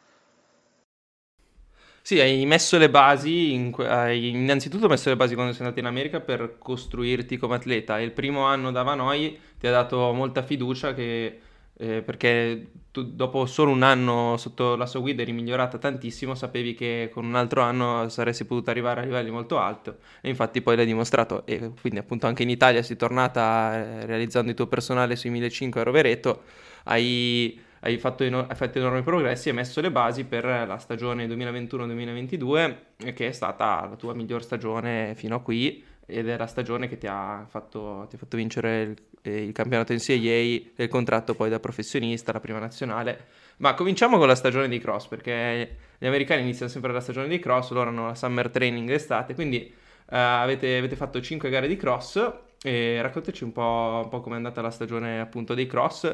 [2.07, 5.87] Sì, hai messo le basi, in, hai innanzitutto messo le basi quando sei andato in
[5.87, 7.99] America per costruirti come atleta.
[7.99, 11.41] Il primo anno da Vanoi ti ha dato molta fiducia che
[11.77, 16.75] eh, perché tu dopo solo un anno sotto la sua guida eri migliorata tantissimo, sapevi
[16.75, 19.91] che con un altro anno saresti potuta arrivare a livelli molto alti.
[20.21, 21.45] E infatti poi l'hai dimostrato.
[21.45, 25.81] E quindi appunto anche in Italia sei tornata eh, realizzando il tuo personale sui 1500
[25.81, 26.43] a Rovereto,
[26.85, 31.27] hai, hai, fatto, hai fatto enormi progressi e hai messo le basi per la stagione
[31.27, 32.77] 2021-2022
[33.15, 36.99] che è stata la tua miglior stagione fino a qui ed è la stagione che
[36.99, 41.35] ti ha fatto, ti ha fatto vincere il, eh, il campionato NCAA e il contratto
[41.35, 43.27] poi da professionista, la prima nazionale.
[43.59, 47.39] Ma cominciamo con la stagione di cross, perché gli americani iniziano sempre la stagione di
[47.39, 51.77] cross, loro hanno la summer training d'estate, quindi uh, avete, avete, fatto 5 gare di
[51.77, 56.05] cross e raccontaci un po', un po' com'è andata la stagione appunto dei cross.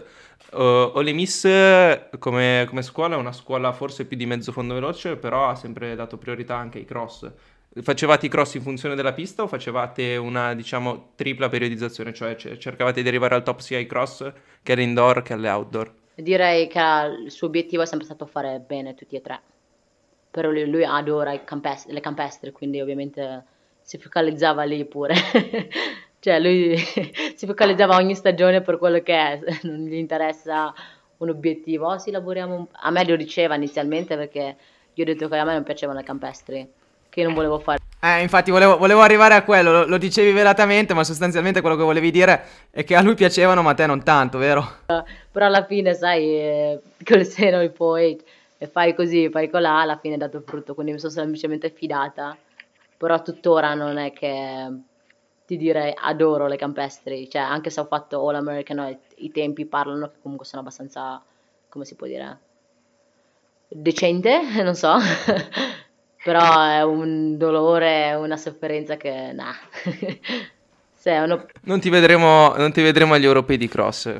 [0.52, 1.48] Uh, Ole Miss
[2.18, 5.94] come, come scuola è una scuola forse più di mezzo fondo veloce, però ha sempre
[5.94, 7.30] dato priorità anche ai cross.
[7.80, 13.00] Facevate i cross in funzione della pista o facevate una, diciamo, tripla periodizzazione, cioè cercavate
[13.00, 14.30] di arrivare al top sia ai cross
[14.62, 15.94] che all'indoor che alle outdoor?
[16.14, 16.80] Direi che
[17.24, 19.40] il suo obiettivo è sempre stato fare bene tutti e tre.
[20.30, 23.44] Però lui, lui adora campest- le campestre, quindi ovviamente
[23.80, 25.14] si focalizzava lì pure.
[26.22, 26.76] cioè lui
[27.34, 30.72] si focalizzava ogni stagione per quello che è, non gli interessa
[31.16, 31.88] un obiettivo.
[31.88, 32.68] Oh, sì, lavoriamo...
[32.70, 34.54] A me lo diceva inizialmente perché
[34.94, 36.68] gli ho detto che a me non piacevano le campestri
[37.08, 37.80] che non volevo fare.
[38.00, 41.82] Eh, infatti volevo, volevo arrivare a quello, lo, lo, dicevi velatamente, ma sostanzialmente quello che
[41.82, 44.64] volevi dire è che a lui piacevano, ma a te non tanto, vero?
[44.86, 48.16] Però alla fine, sai, eh, col seno e poi
[48.58, 52.36] e fai così, fai colà, alla fine è dato frutto, quindi mi sono semplicemente fidata.
[52.96, 54.68] Però tuttora non è che
[55.52, 59.30] ti direi adoro le campestri, cioè anche se ho fatto All American, no, i, i
[59.30, 61.22] tempi parlano che comunque sono abbastanza,
[61.68, 62.38] come si può dire,
[63.68, 64.96] decente, non so.
[66.24, 69.52] però è un dolore, una sofferenza che, nah.
[71.22, 71.46] uno...
[71.62, 74.10] non, ti vedremo, non ti vedremo agli europei di cross.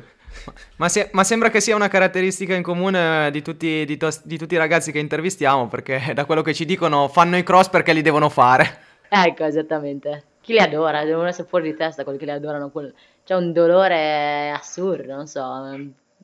[0.76, 4.36] Ma, se, ma, sembra che sia una caratteristica in comune di tutti, di, tos, di
[4.36, 7.94] tutti, i ragazzi che intervistiamo, perché da quello che ci dicono fanno i cross perché
[7.94, 8.80] li devono fare.
[9.08, 10.24] Ecco, esattamente.
[10.42, 12.70] Chi li adora, devono essere fuori di testa quelli che li adorano.
[12.70, 12.92] Quello...
[13.24, 15.42] C'è un dolore assurdo, non so,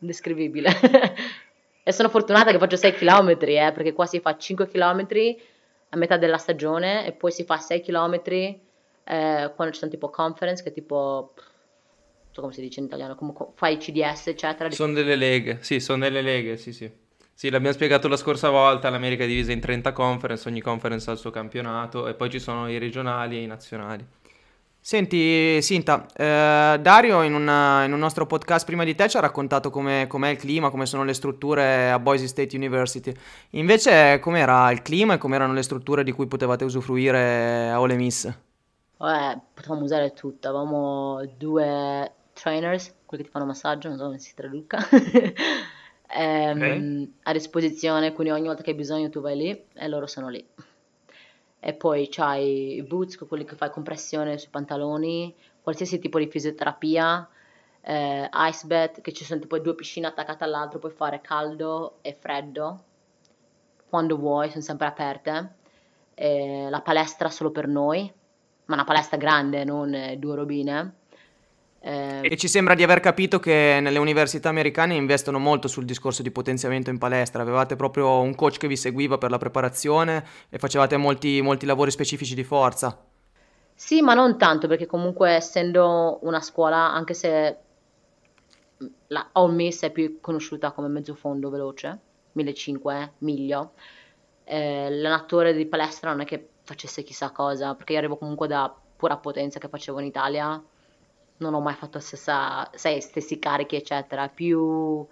[0.00, 0.70] indescrivibile.
[1.82, 5.06] e sono fortunata che faccio 6 km, eh, perché qua si fa 5 km
[5.90, 10.10] a metà della stagione e poi si fa 6 km eh, quando ci sono tipo
[10.10, 14.92] conference che tipo non so come si dice in italiano comunque fai CDS eccetera sono
[14.92, 16.90] delle leghe sì sono delle leghe sì sì
[17.38, 21.12] sì, l'abbiamo spiegato la scorsa volta, l'America è divisa in 30 conference, ogni conference ha
[21.12, 24.04] il suo campionato e poi ci sono i regionali e i nazionali.
[24.80, 29.20] Senti, Sinta, eh, Dario in, una, in, un nostro podcast prima di te ci ha
[29.20, 33.14] raccontato com'è, com'è, il clima, come sono le strutture a Boise State University.
[33.50, 38.28] Invece, com'era il clima e com'erano le strutture di cui potevate usufruire a Ole Miss?
[38.96, 40.48] Vabbè, potevamo usare tutto.
[40.48, 44.78] Avevamo due trainers, quelli che ti fanno massaggio, non so come si traduca,
[46.08, 47.12] ehm, okay.
[47.24, 50.44] a disposizione, quindi ogni volta che hai bisogno tu vai lì e loro sono lì.
[51.60, 57.28] E poi c'hai i boots, quelli che fai compressione sui pantaloni, qualsiasi tipo di fisioterapia,
[57.80, 62.12] eh, ice bath, che ci sono tipo due piscine attaccate all'altro, puoi fare caldo e
[62.12, 62.84] freddo,
[63.88, 65.54] quando vuoi, sono sempre aperte,
[66.14, 68.10] eh, la palestra solo per noi,
[68.66, 70.92] ma una palestra grande, non eh, due robine,
[71.80, 76.22] eh, e ci sembra di aver capito che nelle università americane investono molto sul discorso
[76.22, 77.42] di potenziamento in palestra.
[77.42, 81.90] Avevate proprio un coach che vi seguiva per la preparazione e facevate molti, molti lavori
[81.90, 83.00] specifici di forza.
[83.74, 87.56] Sì, ma non tanto, perché comunque essendo una scuola, anche se
[89.08, 91.98] la Ole Miss è più conosciuta come mezzo fondo veloce,
[92.32, 93.72] 1500, miglio,
[94.42, 98.74] eh, l'allenatore di palestra non è che facesse chissà cosa, perché io arrivo comunque da
[98.96, 100.60] pura potenza che facevo in Italia
[101.38, 105.06] non ho mai fatto stessa, sai, stessi carichi, eccetera, più,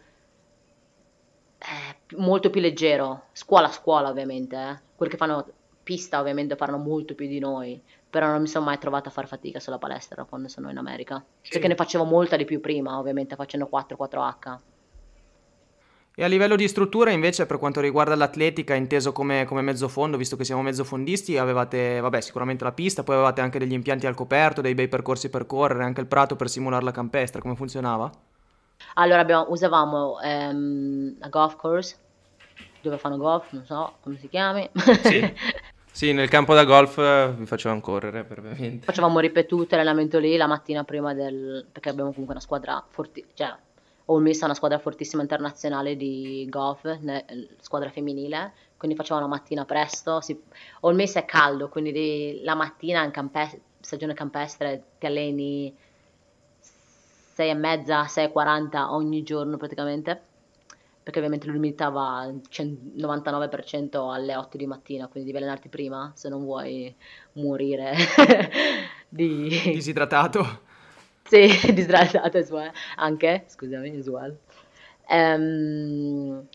[1.58, 4.80] eh, molto più leggero, scuola a scuola ovviamente, eh.
[4.94, 5.46] quelli che fanno
[5.82, 9.28] pista ovviamente faranno molto più di noi, però non mi sono mai trovata a far
[9.28, 11.50] fatica sulla palestra quando sono in America, sì.
[11.50, 14.58] perché ne facevo molta di più prima, ovviamente facendo 4-4H.
[16.18, 20.16] E a livello di struttura invece per quanto riguarda l'atletica inteso come, come mezzo fondo,
[20.16, 24.06] visto che siamo mezzo fondisti, avevate vabbè, sicuramente la pista, poi avevate anche degli impianti
[24.06, 27.54] al coperto, dei bei percorsi per correre, anche il prato per simulare la campestra, come
[27.54, 28.10] funzionava?
[28.94, 31.98] Allora abbiamo, usavamo ehm, la golf course,
[32.80, 34.70] dove fanno golf, non so come si chiami.
[35.02, 35.34] Sì.
[35.96, 38.84] Sì, nel campo da golf eh, vi facevamo correre brevemente.
[38.84, 41.64] Facevamo ripetute l'allenamento lì la mattina prima del...
[41.72, 43.56] perché abbiamo comunque una squadra fortissima, cioè
[44.06, 47.24] Miss è una squadra fortissima internazionale di golf, ne...
[47.60, 50.20] squadra femminile, quindi facevamo la mattina presto.
[50.20, 50.40] Si...
[50.80, 53.60] Ole Miss è caldo, quindi lì, la mattina in campe...
[53.80, 55.74] stagione campestre ti alleni
[57.34, 60.34] 6 e mezza, 6.40 ogni giorno praticamente
[61.06, 66.28] perché ovviamente l'umidità va al 99% alle 8 di mattina, quindi devi allenarti prima se
[66.28, 66.92] non vuoi
[67.34, 67.94] morire
[69.08, 69.48] di...
[69.72, 70.62] Disidratato.
[71.28, 72.70] Sì, disidratato as well.
[72.96, 74.36] anche, scusami, well.
[75.08, 76.46] Um,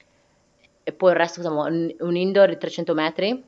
[0.84, 1.66] e poi il resto, insomma,
[2.00, 3.44] un indoor di 300 metri,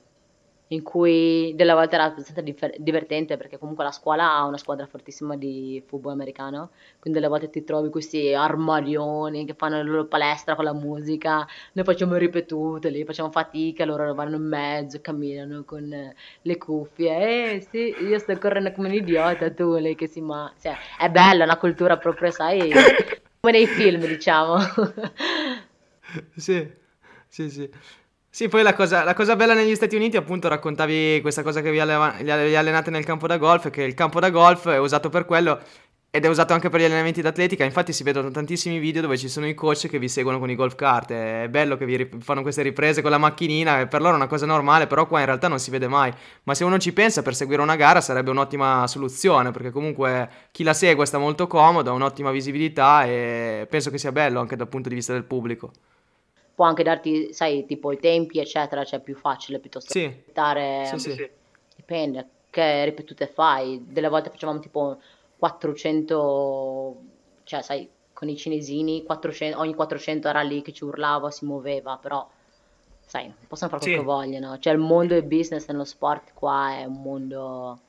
[0.73, 4.85] in cui delle volte era abbastanza differ- divertente perché comunque la scuola ha una squadra
[4.87, 10.05] fortissima di football americano, quindi delle volte ti trovi questi armadioni che fanno la loro
[10.05, 15.63] palestra con la musica, noi facciamo ripetute lì, facciamo fatica, loro vanno in mezzo, camminano
[15.63, 20.21] con le cuffie, eh sì, io sto correndo come un idiota, tu lei che si
[20.21, 20.51] ma...
[20.59, 22.71] Cioè, è bella, una cultura proprio, sai,
[23.39, 24.57] come nei film diciamo.
[26.35, 26.71] sì,
[27.27, 27.69] sì, sì.
[28.35, 31.69] Sì, poi la cosa, la cosa, bella negli Stati Uniti, appunto, raccontavi questa cosa che
[31.69, 35.09] vi, alleva, vi allenate nel campo da golf, che il campo da golf è usato
[35.09, 35.61] per quello
[36.09, 37.63] ed è usato anche per gli allenamenti d'atletica.
[37.63, 40.55] Infatti si vedono tantissimi video dove ci sono i coach che vi seguono con i
[40.55, 41.11] golf cart.
[41.11, 44.47] È bello che vi fanno queste riprese con la macchinina, per loro è una cosa
[44.47, 46.11] normale, però qua in realtà non si vede mai.
[46.45, 50.63] Ma se uno ci pensa, per seguire una gara sarebbe un'ottima soluzione, perché comunque chi
[50.63, 54.67] la segue sta molto comodo, ha un'ottima visibilità e penso che sia bello anche dal
[54.67, 55.71] punto di vista del pubblico
[56.55, 60.05] può anche darti, sai, tipo i tempi, eccetera, cioè è più facile piuttosto sì.
[60.05, 60.85] aspettare.
[60.85, 61.29] Sì, sì.
[61.75, 63.83] Dipende che ripetute fai.
[63.87, 64.99] Delle volte facevamo tipo
[65.37, 67.01] 400,
[67.43, 71.97] cioè sai, con i cinesini, 400, ogni 400 era lì che ci urlava, si muoveva,
[71.97, 72.27] però
[73.05, 73.99] sai, possono fare quello sì.
[73.99, 74.59] che vogliono.
[74.59, 77.79] Cioè il mondo del business nello sport qua è un mondo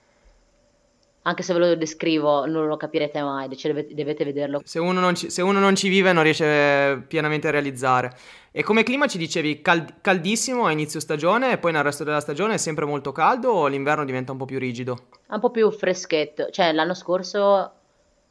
[1.27, 4.61] anche se ve lo descrivo non lo capirete mai, dovete, dovete vederlo.
[4.65, 8.15] Se uno, non ci, se uno non ci vive non riesce pienamente a realizzare.
[8.51, 12.21] E come clima ci dicevi cald- caldissimo a inizio stagione e poi nel resto della
[12.21, 15.07] stagione è sempre molto caldo o l'inverno diventa un po' più rigido?
[15.29, 17.73] Un po' più freschetto, cioè l'anno scorso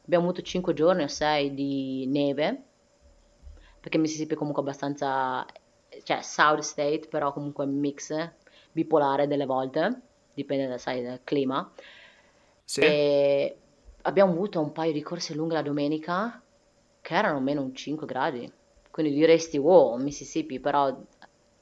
[0.04, 2.62] abbiamo avuto 5 giorni o 6 di neve,
[3.80, 5.44] perché Mississippi è comunque abbastanza,
[6.04, 8.30] cioè South State, però comunque mix,
[8.70, 10.00] bipolare delle volte,
[10.32, 11.70] dipende sai, dal clima.
[12.64, 12.80] Sì.
[12.80, 13.56] E
[14.02, 16.42] abbiamo avuto un paio di corse lunghe la domenica
[17.00, 18.50] che erano meno un 5 gradi.
[18.90, 20.96] Quindi diresti, wow, Mississippi, però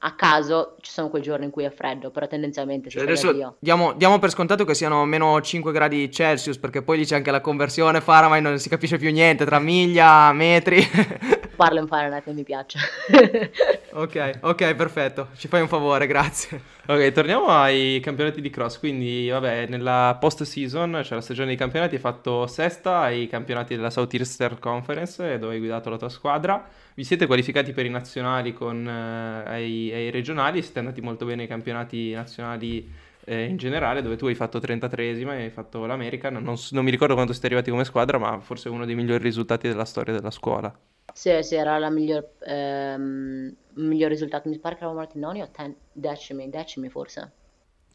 [0.05, 3.93] a caso ci sono quei giorni in cui è freddo, però tendenzialmente cioè, adesso diamo,
[3.93, 7.41] diamo, per scontato che siano meno 5 gradi Celsius, perché poi lì c'è anche la
[7.41, 10.81] conversione Fahrenheit, non si capisce più niente tra miglia, metri.
[11.63, 12.77] Parlo in Fahrenheit, non mi piace.
[13.93, 16.61] ok, ok, perfetto, ci fai un favore, grazie.
[16.87, 21.55] Ok, torniamo ai campionati di cross, quindi vabbè, nella post season, cioè la stagione dei
[21.55, 26.67] campionati, hai fatto sesta ai campionati della Southeastern Conference, dove hai guidato la tua squadra
[26.95, 31.43] vi siete qualificati per i nazionali con, eh, ai, ai, regionali, siete andati molto bene
[31.43, 32.87] ai campionati nazionali
[33.23, 36.33] eh, in generale, dove tu hai fatto 33esima e hai fatto l'American.
[36.33, 39.67] Non, non, mi ricordo quanto siete arrivati come squadra, ma forse uno dei migliori risultati
[39.67, 40.77] della storia della scuola.
[41.13, 44.49] Sì, sì, era la miglior, ehm, miglior risultato.
[44.49, 47.31] Mi pare che eravamo arrivati noni o ten, decimi, decimi forse.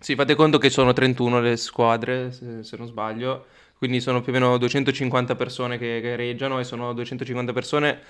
[0.00, 3.46] Sì, fate conto che sono 31 le squadre, se, se non sbaglio,
[3.78, 8.00] quindi sono più o meno 250 persone che gareggiano e sono 250 persone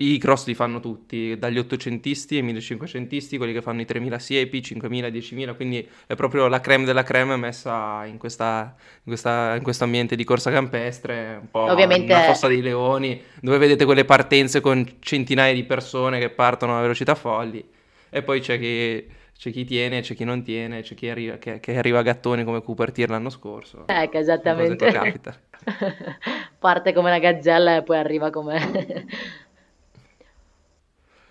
[0.00, 4.62] i cross li fanno tutti, dagli ottocentisti ai 1500isti, quelli che fanno i 3000 siepi,
[4.62, 9.62] 5000, 10000, quindi è proprio la creme della creme messa in, questa, in, questa, in
[9.62, 12.12] questo ambiente di corsa campestre, un po' Ovviamente...
[12.12, 16.80] una fossa dei leoni, dove vedete quelle partenze con centinaia di persone che partono a
[16.80, 17.68] velocità folli,
[18.08, 19.04] e poi c'è chi,
[19.38, 22.42] c'è chi tiene, c'è chi non tiene, c'è chi arriva, che, che arriva a gattoni
[22.42, 23.84] come Cooper Tier l'anno scorso.
[23.86, 24.90] Ecco, esattamente.
[26.58, 29.06] Parte come una gazzella e poi arriva come...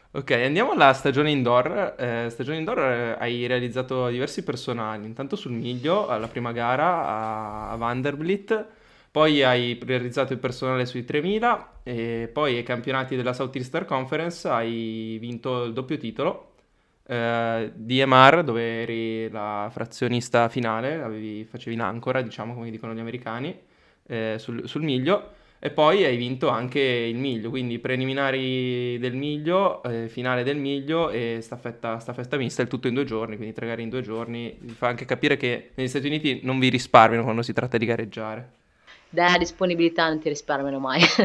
[0.10, 1.96] Ok, andiamo alla stagione indoor.
[2.00, 7.70] Eh, stagione indoor eh, hai realizzato diversi personaggi, intanto sul miglio, alla prima gara a,
[7.72, 8.68] a Vanderbilt,
[9.12, 15.18] poi hai realizzato il personale sui 3000 e poi ai campionati della Southeastern Conference hai
[15.20, 16.54] vinto il doppio titolo
[17.08, 23.00] eh, di EMAR dove eri la frazionista finale, avevi, facevi l'ancora, diciamo come dicono gli
[23.00, 23.58] americani,
[24.08, 25.36] eh, sul, sul miglio.
[25.60, 31.10] E poi hai vinto anche il miglio, quindi preliminari del miglio, eh, finale del miglio
[31.10, 34.56] e staffetta, staffetta mista, il tutto in due giorni, quindi tre gare in due giorni.
[34.60, 37.86] Vi fa anche capire che negli Stati Uniti non vi risparmiano quando si tratta di
[37.88, 38.52] gareggiare.
[39.10, 41.02] Dalla disponibilità non ti risparmiano mai.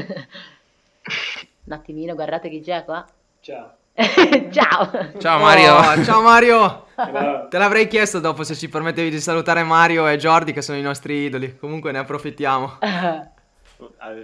[1.65, 3.07] Un attimino, guardate chi c'è qua.
[3.41, 3.81] Ciao.
[4.51, 4.91] ciao!
[5.19, 5.75] Ciao Mario!
[5.77, 6.87] Oh, ciao Mario!
[7.49, 10.83] Te l'avrei chiesto dopo se ci permettevi di salutare Mario e Jordi che sono i
[10.83, 11.57] nostri idoli.
[11.59, 12.79] Comunque ne approfittiamo.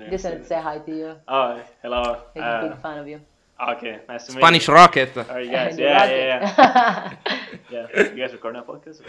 [0.08, 1.16] Just to say hi to you.
[1.26, 2.30] Oh, hello.
[2.32, 3.20] He's a big Uh, fan of you.
[3.58, 4.74] okay, nice to meet Spanish you.
[4.74, 5.16] Rocket!
[5.28, 5.76] Are you guys?
[5.78, 7.86] Yeah, like yeah, yeah.
[7.92, 8.12] Yeah.
[8.14, 9.02] You guys recording a podcast?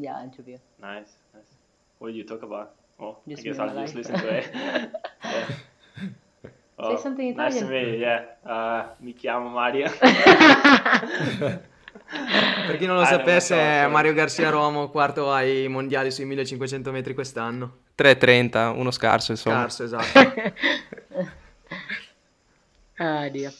[0.00, 0.56] yeah, interview.
[0.80, 1.44] Nice, nice.
[1.98, 2.70] What did you talk about?
[2.98, 4.50] Well, Just I guess I'll just listen to it.
[5.22, 6.08] yeah.
[6.76, 7.84] Well, something in Nice to Italian.
[7.86, 8.24] meet you, yeah.
[8.44, 9.90] Uh, mi chiamo Mario.
[12.66, 13.90] Per chi non lo Ah, non sapesse, so, sorry.
[13.90, 17.78] Mario Garcia Romo, quarto ai mondiali sui 1500 metri quest'anno.
[17.96, 19.68] 3.30, uno scarso insomma.
[19.68, 20.32] Scarso, esatto.
[22.96, 23.52] Ah, Dio.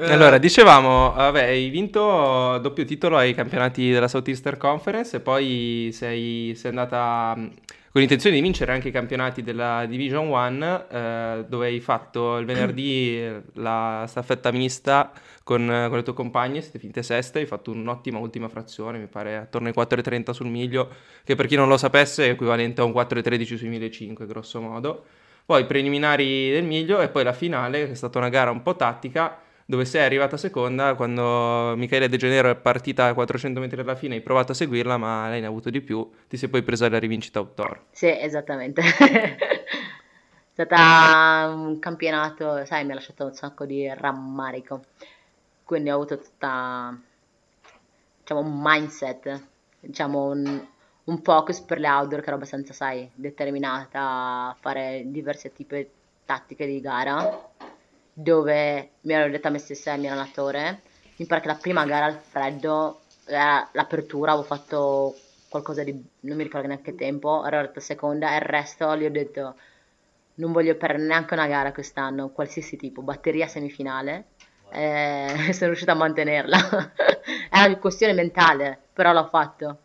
[0.00, 5.90] Eh, Allora, dicevamo, vabbè, hai vinto doppio titolo ai campionati della Southeastern Conference e poi
[5.92, 7.50] sei, sei andata mh,
[7.90, 12.46] con l'intenzione di vincere anche i campionati della Division 1, eh, dove hai fatto il
[12.46, 15.10] venerdì eh, la staffetta mista
[15.42, 19.36] con, con le tue compagne, siete finte seste, hai fatto un'ottima ultima frazione, mi pare
[19.36, 20.90] attorno ai 4,30 sul miglio,
[21.24, 25.04] che per chi non lo sapesse è equivalente a un 4,13 sui 1.500, grosso modo.
[25.44, 28.62] Poi i preliminari del miglio e poi la finale, che è stata una gara un
[28.62, 29.38] po' tattica,
[29.70, 34.14] dove sei arrivata seconda quando Michele De Genero è partita a 400 metri dalla fine,
[34.14, 36.88] hai provato a seguirla, ma lei ne ha avuto di più, ti sei poi presa
[36.88, 37.82] la rivincita outdoor.
[37.90, 38.80] Sì, esattamente.
[38.80, 44.84] È stata un campionato, sai, mi ha lasciato un sacco di rammarico.
[45.64, 46.98] Quindi ho avuto tutta,
[48.20, 49.42] diciamo, un mindset,
[49.80, 50.66] diciamo, un,
[51.04, 55.88] un focus per le outdoor che ero abbastanza, sai, determinata a fare diverse tipi di
[56.24, 57.50] tattiche di gara,
[58.20, 60.80] dove mi ero detta a me stessa e al mio allenatore.
[61.16, 65.14] Mi pare che la prima gara al freddo, era l'apertura, avevo fatto
[65.48, 69.10] qualcosa di, non mi ricordo neanche tempo, ero arrivata seconda e il resto gli ho
[69.10, 69.54] detto
[70.34, 74.26] non voglio perdere neanche una gara quest'anno, qualsiasi tipo, batteria semifinale,
[74.70, 76.92] e sono riuscita a mantenerla.
[77.50, 79.78] È una questione mentale, però l'ho fatto.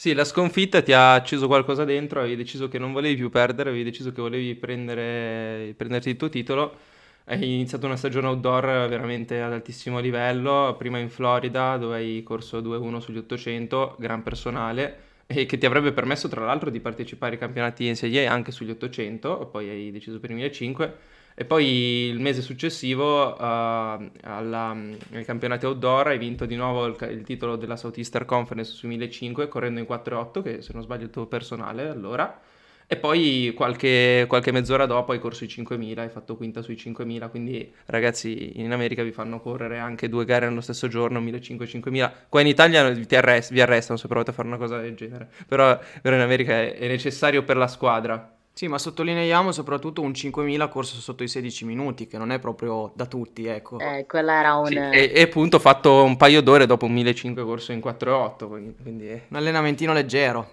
[0.00, 3.70] Sì, la sconfitta ti ha acceso qualcosa dentro, avevi deciso che non volevi più perdere,
[3.70, 6.76] avevi deciso che volevi prendere, prenderti il tuo titolo.
[7.24, 12.60] Hai iniziato una stagione outdoor veramente ad altissimo livello, prima in Florida dove hai corso
[12.60, 17.38] 2-1 sugli 800, gran personale, e che ti avrebbe permesso tra l'altro di partecipare ai
[17.40, 20.96] campionati NCAA anche sugli 800, poi hai deciso per i 1500.
[21.40, 24.76] E poi il mese successivo eh, alla-
[25.12, 29.46] ai campionati outdoor hai vinto di nuovo il, il titolo della Southeastern Conference su 1500
[29.46, 32.40] correndo in 4.8 che se non sbaglio è il tuo personale allora.
[32.88, 37.28] E poi qualche, qualche mezz'ora dopo hai corso i 5000, hai fatto quinta sui 5000,
[37.28, 41.66] quindi ragazzi in America vi fanno correre anche due gare nello stesso giorno, 1500 e
[41.68, 42.12] 5000.
[42.28, 45.78] Qua in Italia arrest- vi arrestano se provate a fare una cosa del genere, però,
[46.02, 48.37] però in America è, è necessario per la squadra.
[48.58, 52.90] Sì, ma sottolineiamo soprattutto un 5000 corso sotto i 16 minuti, che non è proprio
[52.92, 53.78] da tutti, ecco.
[53.78, 54.66] Eh, quella era un...
[54.66, 58.48] Sì, e, e appunto ho fatto un paio d'ore dopo un 1500 corso in 4.8,
[58.48, 60.50] quindi, quindi è- Un allenamentino leggero.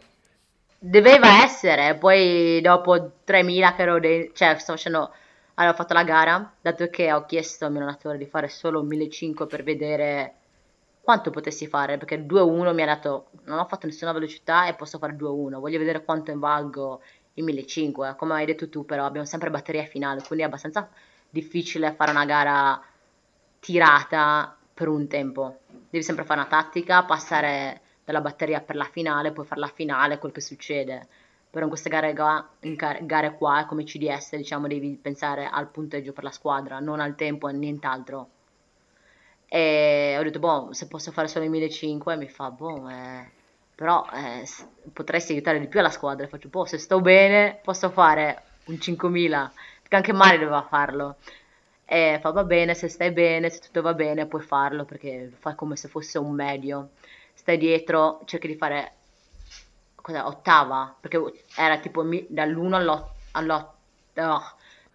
[0.77, 5.11] Doveva essere, poi dopo 3000 che ero de- cioè stavo facendo,
[5.55, 9.47] avevo fatto la gara, dato che ho chiesto al mio allenatore di fare solo 1500
[9.47, 10.33] per vedere
[11.01, 14.75] quanto potessi fare, perché il 2-1 mi ha dato, non ho fatto nessuna velocità e
[14.75, 17.01] posso fare 2-1, voglio vedere quanto invalgo
[17.35, 20.89] il 1500, come hai detto tu però abbiamo sempre batteria finale, quindi è abbastanza
[21.29, 22.81] difficile fare una gara
[23.59, 29.31] tirata per un tempo, devi sempre fare una tattica, passare dalla batteria per la finale,
[29.31, 31.07] poi fare la finale, quel che succede.
[31.49, 32.09] Però in queste gare,
[32.61, 36.99] in ga- gare qua, come CDS, diciamo, devi pensare al punteggio per la squadra, non
[36.99, 38.29] al tempo e nient'altro.
[39.47, 43.31] E ho detto, boh, se posso fare solo i 1500, mi fa, boh, eh,
[43.75, 44.43] però eh,
[44.93, 46.27] potresti aiutare di più la squadra.
[46.27, 51.17] Faccio, boh, se sto bene, posso fare un 5000, perché anche Mario doveva farlo.
[51.85, 55.55] E fa, va bene, se stai bene, se tutto va bene, puoi farlo, perché fai
[55.55, 56.89] come se fosse un medio.
[57.33, 58.93] Stai dietro, cerchi di fare,
[59.95, 61.21] cosa, ottava, perché
[61.55, 63.73] era tipo mi- dall'1 all'otto, all'otto,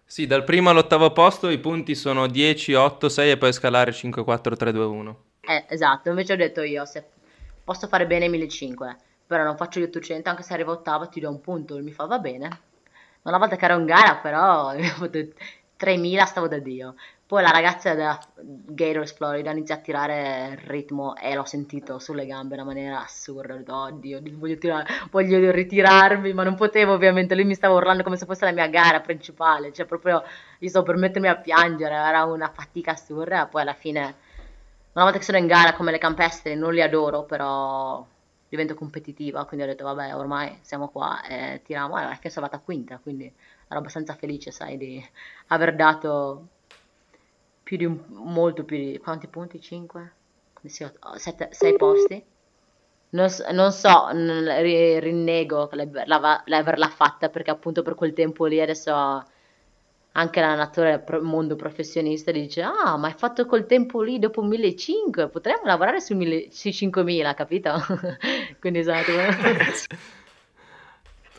[0.05, 4.23] Sì, dal primo all'ottavo posto i punti sono 10, 8, 6 e poi scalare 5,
[4.23, 5.23] 4, 3, 2, 1.
[5.41, 7.03] Eh, esatto, invece ho detto io, se
[7.63, 8.95] posso fare bene i 1500,
[9.25, 12.05] però non faccio gli 800, anche se arrivo ottava ti do un punto, mi fa
[12.05, 12.59] va bene.
[13.23, 15.19] Una volta che ero in gara però, ho fatto
[15.77, 16.95] 3000 stavo da Dio.
[17.25, 22.25] Poi la ragazza della Gators Florida inizia a tirare il ritmo e l'ho sentito sulle
[22.25, 23.53] gambe in una maniera assurda.
[23.53, 27.33] Ho detto, oddio, voglio, tirare- voglio ritirarmi, ma non potevo ovviamente.
[27.35, 30.21] Lui mi stava urlando come se fosse la mia gara principale, cioè proprio
[30.59, 33.45] io stavo per mettermi a piangere, era una fatica assurda.
[33.45, 34.15] Poi alla fine,
[34.93, 38.05] una volta che sono in gara come le campestre, non li adoro, però
[38.49, 41.97] divento competitiva, quindi ho detto, vabbè, ormai siamo qua e tiriamo.
[41.97, 45.01] E alla fine sono andata quinta, quindi ero abbastanza felice, sai, di
[45.47, 46.47] aver dato
[47.63, 49.61] più di un, molto più di, quanti punti?
[49.61, 50.11] 5?
[50.61, 52.25] 6 posti?
[53.11, 59.23] Non, non so, rinnego l'averla fatta perché appunto per quel tempo lì adesso
[60.13, 65.29] anche l'allenatore del mondo professionista dice ah ma hai fatto col tempo lì dopo 1500
[65.29, 66.17] potremmo lavorare su,
[66.49, 67.71] sui 5000 capito?
[68.59, 69.01] quindi sono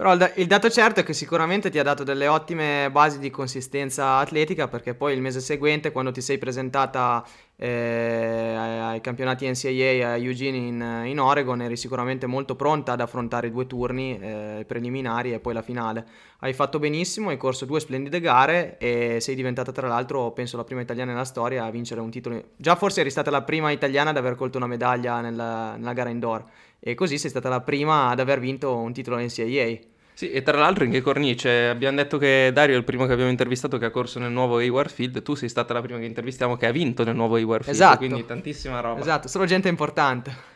[0.02, 4.16] Però il, dato certo è che sicuramente ti ha dato delle ottime basi di consistenza
[4.16, 7.24] atletica perché poi il mese seguente quando ti sei presentata
[7.54, 13.46] eh, ai campionati NCAA a Eugene in, in, Oregon eri sicuramente molto pronta ad affrontare
[13.46, 16.04] i due turni eh, preliminari e poi la finale.
[16.40, 20.64] Hai fatto benissimo, hai corso due splendide gare e sei diventata tra l'altro penso la
[20.64, 22.42] prima italiana nella storia a vincere un titolo.
[22.56, 26.10] Già forse eri stata la prima italiana ad aver colto una medaglia nella, nella gara
[26.10, 26.44] indoor
[26.80, 29.91] e così sei stata la prima ad aver vinto un titolo NCAA.
[30.14, 31.68] Sì, e tra l'altro in che cornice?
[31.68, 34.58] Abbiamo detto che Dario è il primo che abbiamo intervistato che ha corso nel nuovo
[34.58, 37.64] Hayward Field, tu sei stata la prima che intervistiamo che ha vinto nel nuovo Hayward
[37.64, 37.96] Field, esatto.
[37.96, 39.00] quindi tantissima roba.
[39.00, 40.50] Esatto, solo gente importante.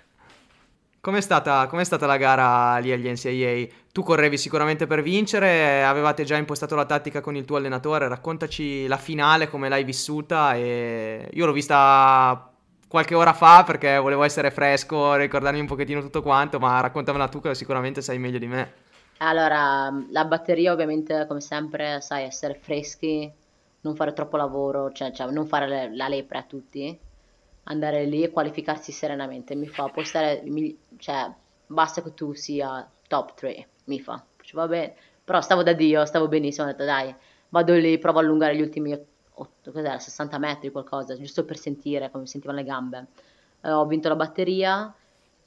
[1.00, 3.74] Com'è stata, com'è stata la gara lì agli NCAA?
[3.92, 8.88] Tu correvi sicuramente per vincere, avevate già impostato la tattica con il tuo allenatore, raccontaci
[8.88, 12.50] la finale, come l'hai vissuta e io l'ho vista
[12.88, 17.40] qualche ora fa perché volevo essere fresco, ricordarmi un pochettino tutto quanto, ma raccontamela tu
[17.40, 18.72] che sicuramente sai meglio di me.
[19.18, 23.32] Allora, la batteria ovviamente, come sempre, sai, essere freschi,
[23.80, 26.98] non fare troppo lavoro, cioè, cioè non fare la lepre a tutti,
[27.64, 29.54] andare lì e qualificarsi serenamente.
[29.54, 31.32] Mi fa, puoi stare, mi- cioè,
[31.66, 34.22] basta che tu sia top 3, mi fa.
[34.42, 34.94] Cioè, va bene.
[35.24, 37.14] Però stavo da Dio, stavo benissimo, ho detto dai,
[37.48, 38.92] vado lì, provo a allungare gli ultimi
[39.38, 43.06] 8, cos'era, 60 metri, qualcosa, giusto per sentire come sentivano le gambe.
[43.62, 44.94] Eh, ho vinto la batteria,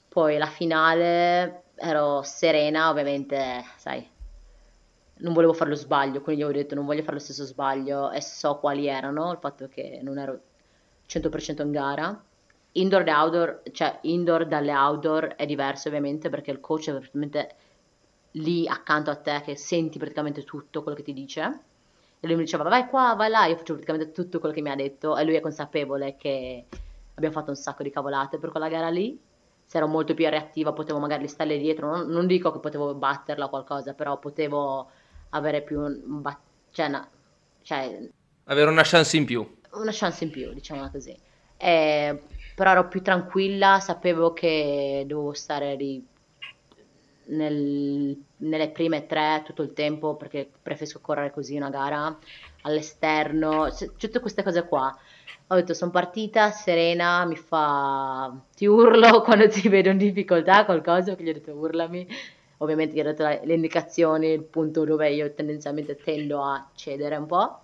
[0.07, 4.07] poi la finale ero serena, ovviamente, sai,
[5.19, 8.21] non volevo fare lo sbaglio, quindi ho detto non voglio fare lo stesso sbaglio e
[8.21, 10.39] so quali erano, il fatto che non ero
[11.07, 12.23] 100% in gara.
[12.73, 17.55] Indoor e outdoor, cioè indoor dalle outdoor è diverso ovviamente perché il coach è praticamente
[18.33, 21.61] lì accanto a te che senti praticamente tutto quello che ti dice
[22.19, 24.69] e lui mi diceva vai qua, vai là, io faccio praticamente tutto quello che mi
[24.69, 26.65] ha detto e lui è consapevole che
[27.15, 29.19] abbiamo fatto un sacco di cavolate per quella gara lì.
[29.69, 33.45] Se ero molto più reattiva potevo magari starle dietro, non, non dico che potevo batterla
[33.45, 34.89] o qualcosa, però potevo
[35.29, 36.39] avere più un bat-
[36.71, 37.07] cioè, una,
[37.61, 38.09] cioè,
[38.45, 39.47] avere una chance in più.
[39.73, 41.15] Una chance in più, diciamo così.
[41.55, 42.19] E,
[42.55, 46.03] però ero più tranquilla, sapevo che dovevo stare lì
[47.25, 52.17] nel, nelle prime tre tutto il tempo perché preferisco correre così una gara
[52.61, 54.97] all'esterno, c- tutte queste cose qua.
[55.51, 61.15] Ho detto sono partita serena, mi fa ti urlo quando ti vedo in difficoltà qualcosa,
[61.15, 62.07] che gli ho detto urlami.
[62.57, 67.25] Ovviamente gli ho dato le indicazioni, il punto dove io tendenzialmente tendo a cedere un
[67.25, 67.61] po'.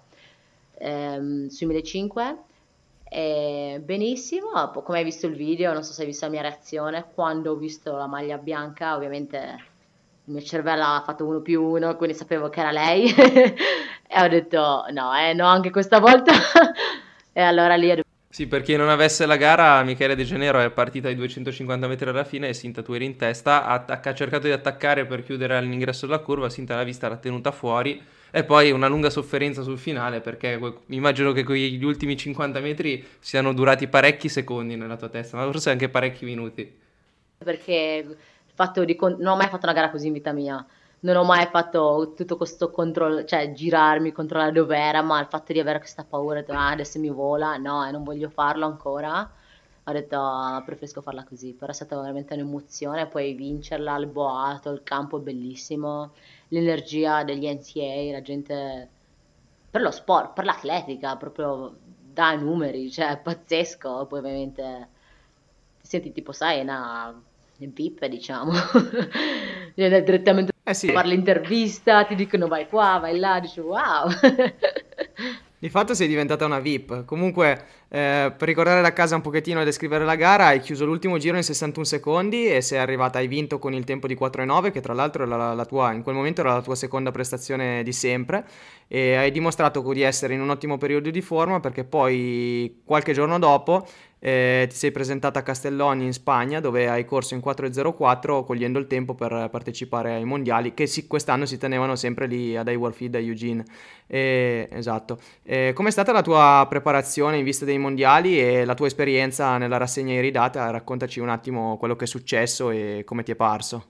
[0.80, 2.44] Ehm, sui 1500
[3.08, 4.50] e benissimo,
[4.84, 7.56] come hai visto il video, non so se hai visto la mia reazione, quando ho
[7.56, 9.38] visto la maglia bianca, ovviamente
[10.26, 14.28] il mio cervello ha fatto uno più uno, quindi sapevo che era lei e ho
[14.28, 16.34] detto no, eh, no, anche questa volta.
[17.38, 18.04] E allora lì detto...
[18.30, 22.08] Sì, per chi non avesse la gara, Michele De Janeiro è partita ai 250 metri
[22.08, 25.58] alla fine e Sinta tu eri in testa, ha, ha cercato di attaccare per chiudere
[25.58, 29.78] all'ingresso della curva, Sinta l'ha vista, l'ha tenuta fuori e poi una lunga sofferenza sul
[29.78, 30.58] finale perché
[30.88, 35.72] immagino che quegli ultimi 50 metri siano durati parecchi secondi nella tua testa, ma forse
[35.72, 36.80] anche parecchi minuti.
[37.38, 38.18] Perché il
[38.54, 40.66] fatto di con- non ho mai fatto una gara così in vita mia.
[41.02, 45.54] Non ho mai fatto tutto questo controllo, cioè girarmi, controllare dove era, ma il fatto
[45.54, 49.30] di avere questa paura, ah, adesso mi vola, no, e non voglio farlo ancora.
[49.88, 54.72] Ho detto oh, preferisco farla così, però è stata veramente un'emozione, poi vincerla, il boato,
[54.72, 56.14] il campo è bellissimo,
[56.48, 58.89] l'energia degli NCA, la gente
[59.70, 61.76] per lo sport, per l'atletica, proprio
[62.14, 64.89] dai numeri, cioè è pazzesco, poi ovviamente
[65.82, 67.14] ti senti tipo sai, una
[67.58, 68.54] VIP diciamo,
[69.76, 70.91] direttamente eh sì.
[70.91, 74.09] fare l'intervista, ti dicono vai qua, vai là, dici wow.
[75.57, 77.05] Di fatto sei diventata una VIP.
[77.05, 81.18] Comunque, eh, per ricordare la casa un pochettino e descrivere la gara, hai chiuso l'ultimo
[81.18, 84.82] giro in 61 secondi e sei arrivata, hai vinto con il tempo di 4,9, che
[84.82, 88.45] tra l'altro la, la tua, in quel momento era la tua seconda prestazione di sempre.
[88.88, 93.39] E hai dimostrato di essere in un ottimo periodo di forma perché poi qualche giorno
[93.39, 93.88] dopo
[94.26, 98.88] eh, ti sei presentata a Castelloni in Spagna dove hai corso in 4.04 cogliendo il
[98.88, 103.14] tempo per partecipare ai mondiali che si, quest'anno si tenevano sempre lì ad Hayward Field
[103.14, 103.64] a Eugene.
[104.08, 105.20] Eh, esatto.
[105.44, 109.78] Eh, com'è stata la tua preparazione in vista dei mondiali e la tua esperienza nella
[109.78, 110.72] rassegna iridata?
[110.72, 113.90] Raccontaci un attimo quello che è successo e come ti è parso.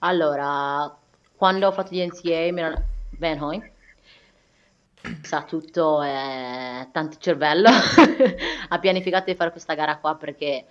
[0.00, 0.94] Allora,
[1.34, 2.82] quando ho fatto gli NCA, mi ero...
[3.18, 3.62] Van Hoy,
[5.22, 7.68] sa tutto e tanto cervello,
[8.68, 10.64] ha pianificato di fare questa gara qua perché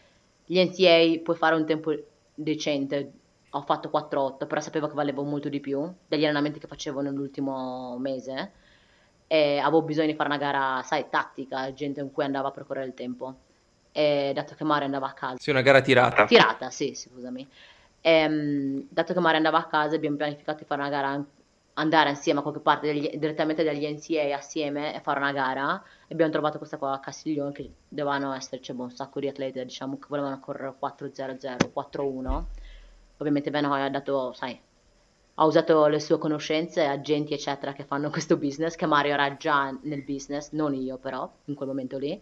[0.45, 1.93] gli NCA puoi fare un tempo
[2.33, 3.11] decente,
[3.49, 7.97] ho fatto 4-8, però sapevo che valevo molto di più degli allenamenti che facevo nell'ultimo
[7.99, 8.51] mese
[9.27, 12.87] e avevo bisogno di fare una gara, sai, tattica, gente con cui andava a percorrere
[12.87, 13.35] il tempo.
[13.93, 15.37] E dato che Mario andava a casa...
[15.37, 16.25] Sì, una gara tirata.
[16.25, 17.47] Tirata, sì, scusami.
[18.01, 21.25] E, dato che Mario andava a casa abbiamo pianificato di fare una gara
[21.73, 26.13] andare insieme a qualche parte degli, direttamente dagli NCA assieme e fare una gara e
[26.13, 30.07] abbiamo trovato questa qua a Castiglione che dovevano esserci un sacco di atleti diciamo che
[30.09, 32.43] volevano correre 4-0-0 4-1
[33.17, 34.59] ovviamente Benoit ha dato sai
[35.35, 39.75] ha usato le sue conoscenze agenti eccetera che fanno questo business che Mario era già
[39.83, 42.21] nel business non io però in quel momento lì.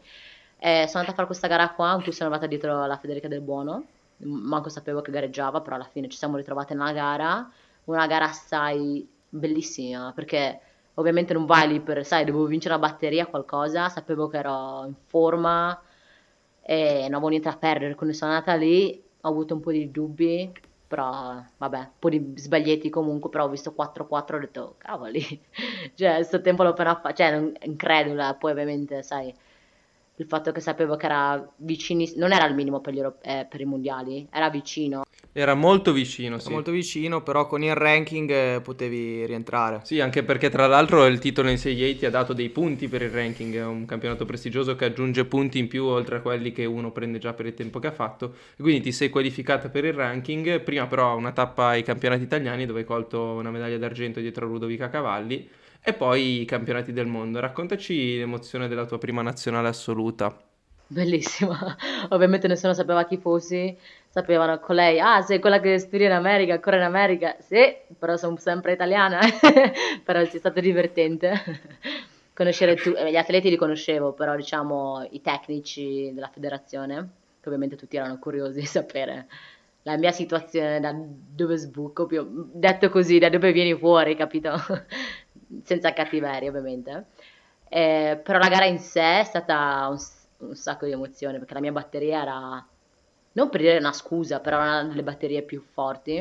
[0.62, 3.28] E sono andata a fare questa gara qua in cui sono andata dietro la Federica
[3.28, 3.86] del Buono
[4.18, 7.50] manco sapevo che gareggiava però alla fine ci siamo ritrovate nella gara
[7.86, 10.60] una gara assai bellissima perché
[10.96, 14.96] ovviamente non vai lì per, sai, dovevo vincere la batteria, qualcosa, sapevo che ero in
[15.06, 15.82] forma
[16.62, 19.92] e non avevo niente da perdere, quando sono andata lì ho avuto un po' di
[19.92, 20.52] dubbi,
[20.88, 25.22] però vabbè, un po' di sbaglietti comunque, però ho visto 4-4 ho detto, cavoli,
[25.96, 29.34] cioè, questo tempo l'ho appena fatto, cioè, incredula, poi ovviamente, sai,
[30.16, 33.62] il fatto che sapevo che era vicinissimo, non era il minimo per, gli eh, per
[33.62, 35.04] i mondiali, era vicino.
[35.32, 36.52] Era molto vicino, Era sì.
[36.52, 39.82] molto vicino, però con il ranking eh, potevi rientrare.
[39.84, 43.04] Sì, anche perché tra l'altro il titolo in 6 ti ha dato dei punti per
[43.04, 46.66] il ranking, è un campionato prestigioso che aggiunge punti in più oltre a quelli che
[46.66, 49.94] uno prende già per il tempo che ha fatto, quindi ti sei qualificata per il
[49.94, 54.46] ranking, prima però una tappa ai campionati italiani dove hai colto una medaglia d'argento dietro
[54.46, 55.48] a Ludovica Cavalli,
[55.82, 57.40] e poi i campionati del mondo.
[57.40, 60.36] Raccontaci l'emozione della tua prima nazionale assoluta.
[60.92, 61.76] Bellissima.
[62.10, 63.78] Ovviamente nessuno sapeva chi fossi,
[64.10, 67.36] sapevano con lei, ah, sei quella che studia in America, corre in America.
[67.40, 69.20] Sì, però sono sempre italiana.
[70.04, 71.34] Però è stato divertente.
[72.34, 77.10] Conoscere tu- eh, gli atleti li conoscevo, però diciamo i tecnici della federazione,
[77.42, 79.28] che ovviamente tutti erano curiosi di sapere
[79.84, 84.52] la mia situazione, da dove sbuco, più, detto così, da dove vieni fuori, capito?
[85.64, 87.08] Senza cattiveria, ovviamente.
[87.68, 89.98] Eh, però la gara in sé è stata un,
[90.48, 92.68] un sacco di emozione perché la mia batteria era,
[93.40, 96.18] non per dire una scusa, però una delle batterie più forti.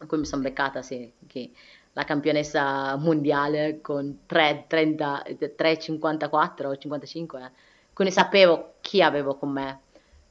[0.00, 1.50] In cui mi sono beccata, sì, che
[1.92, 7.52] la campionessa mondiale con 3, 30, 3,54 o 55.
[7.92, 9.80] Quindi sapevo chi avevo con me.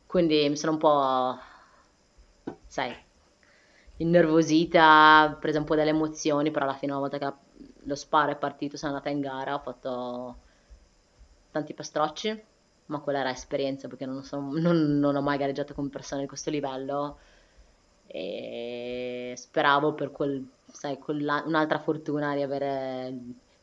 [0.05, 1.37] Quindi mi sono un po',
[2.65, 2.95] sai,
[3.97, 7.33] innervosita, presa un po' dalle emozioni, però alla fine una volta che
[7.83, 10.37] lo sparo è partito, sono andata in gara, ho fatto
[11.51, 12.43] tanti pastrocci,
[12.87, 16.27] ma quella era esperienza perché non, sono- non- non ho mai gareggiato con persone di
[16.27, 17.17] questo livello
[18.07, 23.13] e speravo per quel, sai, quella- un'altra fortuna di avere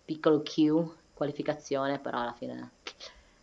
[0.05, 0.73] piccolo Q,
[1.15, 2.71] qualificazione, però alla fine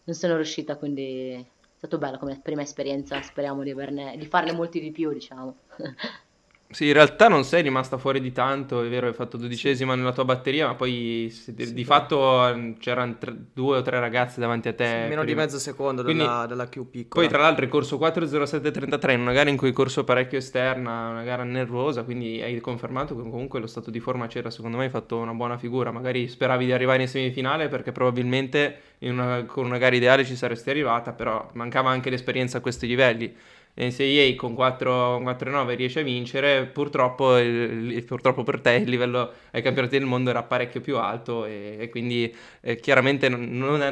[0.03, 1.45] non sono riuscita, quindi è
[1.77, 5.55] stato bello come prima esperienza, speriamo di averne, di farne molti di più, diciamo.
[6.71, 10.13] Sì, in realtà non sei rimasta fuori di tanto, è vero, hai fatto dodicesima nella
[10.13, 13.99] tua batteria, ma poi di, Sì, di poi- fatto eh, c'erano tre- due o tre
[13.99, 14.85] ragazze davanti a te.
[14.85, 15.41] Sì, meno di prima.
[15.41, 17.25] mezzo secondo Quindi- della, della Q piccola.
[17.25, 21.09] Poi tra l'altro hai corso 4.07.33 in una gara in cui hai corso parecchio esterna,
[21.09, 24.85] una gara nervosa, quindi hai confermato che comunque lo stato di forma c'era, secondo me
[24.85, 29.65] hai fatto una buona figura, magari speravi di arrivare in semifinale perché probabilmente una- con
[29.65, 33.35] una gara ideale ci saresti arrivata, però mancava anche l'esperienza a questi livelli.
[33.75, 39.61] NCAA con 4 4-9 riesce a vincere, purtroppo, il- purtroppo per te il livello ai
[39.61, 43.43] campionati del mondo era parecchio più alto e, e quindi eh, chiaramente non,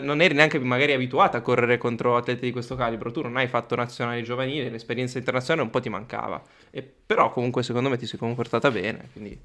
[0.01, 3.47] non- eri neanche magari abituata a correre contro atleti di questo calibro, tu non hai
[3.47, 8.05] fatto nazionali giovanili, l'esperienza internazionale un po' ti mancava, E però comunque secondo me ti
[8.05, 9.39] sei comportata bene, quindi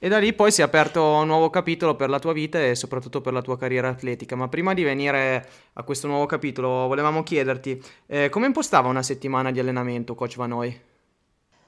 [0.00, 2.74] E da lì poi si è aperto un nuovo capitolo per la tua vita e
[2.76, 4.36] soprattutto per la tua carriera atletica.
[4.36, 9.50] Ma prima di venire a questo nuovo capitolo, volevamo chiederti eh, come impostava una settimana
[9.50, 10.80] di allenamento, coach Vanoi?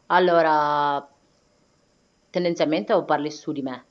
[0.08, 1.08] Allora,
[2.30, 3.84] tendenzialmente o parli su di me?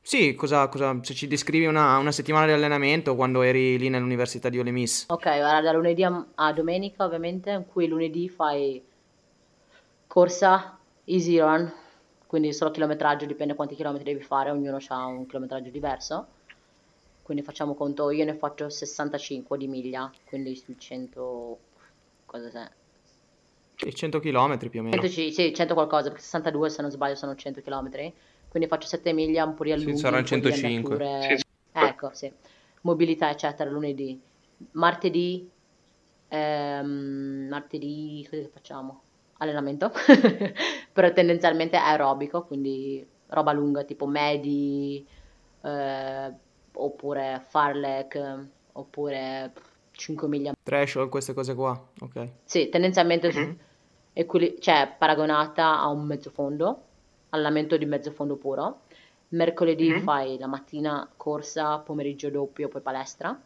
[0.00, 4.48] Sì, cosa, cosa- se ci descrivi una, una settimana di allenamento quando eri lì nell'università
[4.48, 5.06] di Ole Miss.
[5.06, 8.82] Ok, guarda, da lunedì a, a domenica ovviamente, in cui lunedì fai
[10.08, 11.72] corsa, easy run,
[12.32, 16.28] quindi solo chilometraggio, dipende quanti chilometri devi fare, ognuno ha un chilometraggio diverso.
[17.22, 21.58] Quindi facciamo conto, io ne faccio 65 di miglia, quindi sui 100...
[22.24, 22.66] cosa sei?
[23.76, 25.02] Sì, 100 km più o meno.
[25.02, 27.90] 100, ci- sì, 100 qualcosa, perché 62 se non sbaglio sono 100 km.
[28.48, 31.04] Quindi faccio 7 miglia, un po' di allunghi, saranno un po' di 105.
[31.04, 31.40] andature.
[31.70, 32.32] Ecco, sì.
[32.80, 34.18] Mobilità, eccetera, lunedì.
[34.70, 35.50] Martedì,
[36.28, 39.02] ehm, martedì, cosa facciamo?
[39.42, 39.90] Allenamento,
[40.92, 45.04] però tendenzialmente aerobico, quindi roba lunga, tipo medi,
[45.62, 46.32] eh,
[46.74, 49.52] oppure farlek, oppure
[49.92, 50.52] 5 miglia.
[50.62, 52.28] Threshold, queste cose qua, ok.
[52.44, 53.56] Sì, tendenzialmente su- Mhm.
[54.12, 56.82] equili- cioè paragonata a un mezzo fondo,
[57.30, 58.82] allenamento di mezzo fondo puro.
[59.30, 60.00] Mercoledì Mhm.
[60.02, 63.36] fai la mattina corsa, pomeriggio doppio, poi palestra.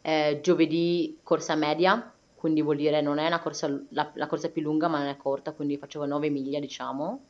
[0.00, 4.50] Eh, giovedì corsa media, quindi vuol dire non è una corsa, la, la corsa è
[4.50, 7.20] più lunga ma non è corta, quindi facevo 9 miglia diciamo.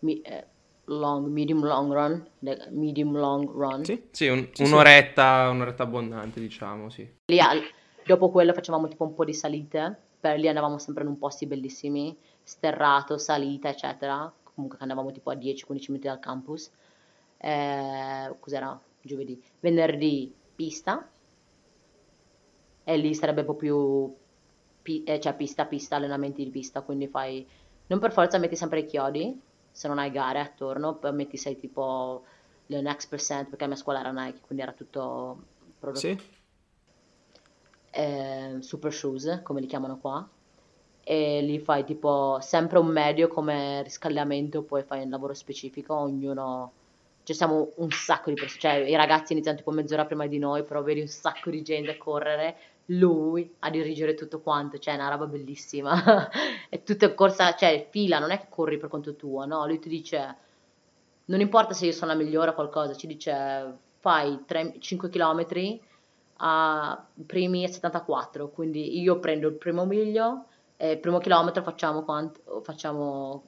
[0.00, 0.46] Mi- eh,
[0.86, 2.26] long, medium long run,
[2.70, 3.84] medium long run.
[3.84, 4.02] Sì?
[4.10, 4.72] Sì, un- Sì, sì.
[4.72, 7.08] un'oretta, un'oretta abbondante, diciamo, sì.
[7.26, 7.62] Lì al-
[8.04, 12.16] dopo quello facevamo tipo un po' di salite, per lì andavamo sempre in posti bellissimi,
[12.42, 14.30] sterrato, salita, eccetera.
[14.54, 16.70] Comunque andavamo tipo a 10-15 minuti dal campus.
[17.38, 18.78] Eh, cos'era?
[19.00, 19.40] Giovedì.
[19.60, 21.08] Venerdì pista.
[22.84, 24.14] E lì sarebbe un po' più
[24.82, 27.46] pi- eh, cioè pista, pista, allenamenti di pista, quindi fai
[27.86, 31.58] non per forza metti sempre i chiodi, se non hai gare attorno, poi metti sei
[31.58, 32.24] tipo
[32.66, 35.44] le next percent, perché la mia scuola era Nike, quindi era tutto
[35.78, 36.18] prodotto Sì?
[37.90, 40.26] eh, super shoes, come li chiamano qua,
[41.04, 46.72] e li fai tipo sempre un medio come riscaldamento, poi fai un lavoro specifico, ognuno,
[47.24, 50.64] ci siamo un sacco di persone, cioè i ragazzi iniziano tipo mezz'ora prima di noi,
[50.64, 52.56] però vedi un sacco di gente correre,
[52.86, 56.28] lui a dirigere tutto quanto, cioè è una roba bellissima,
[56.68, 59.88] è tutta corsa, cioè fila, non è che corri per conto tuo, no, lui ti
[59.88, 60.36] dice,
[61.26, 65.46] non importa se io sono la migliore o qualcosa, ci dice fai 3, 5 km
[66.44, 70.46] a primi 74, quindi io prendo il primo miglio,
[70.82, 73.44] e il primo chilometro facciamo, quanto, facciamo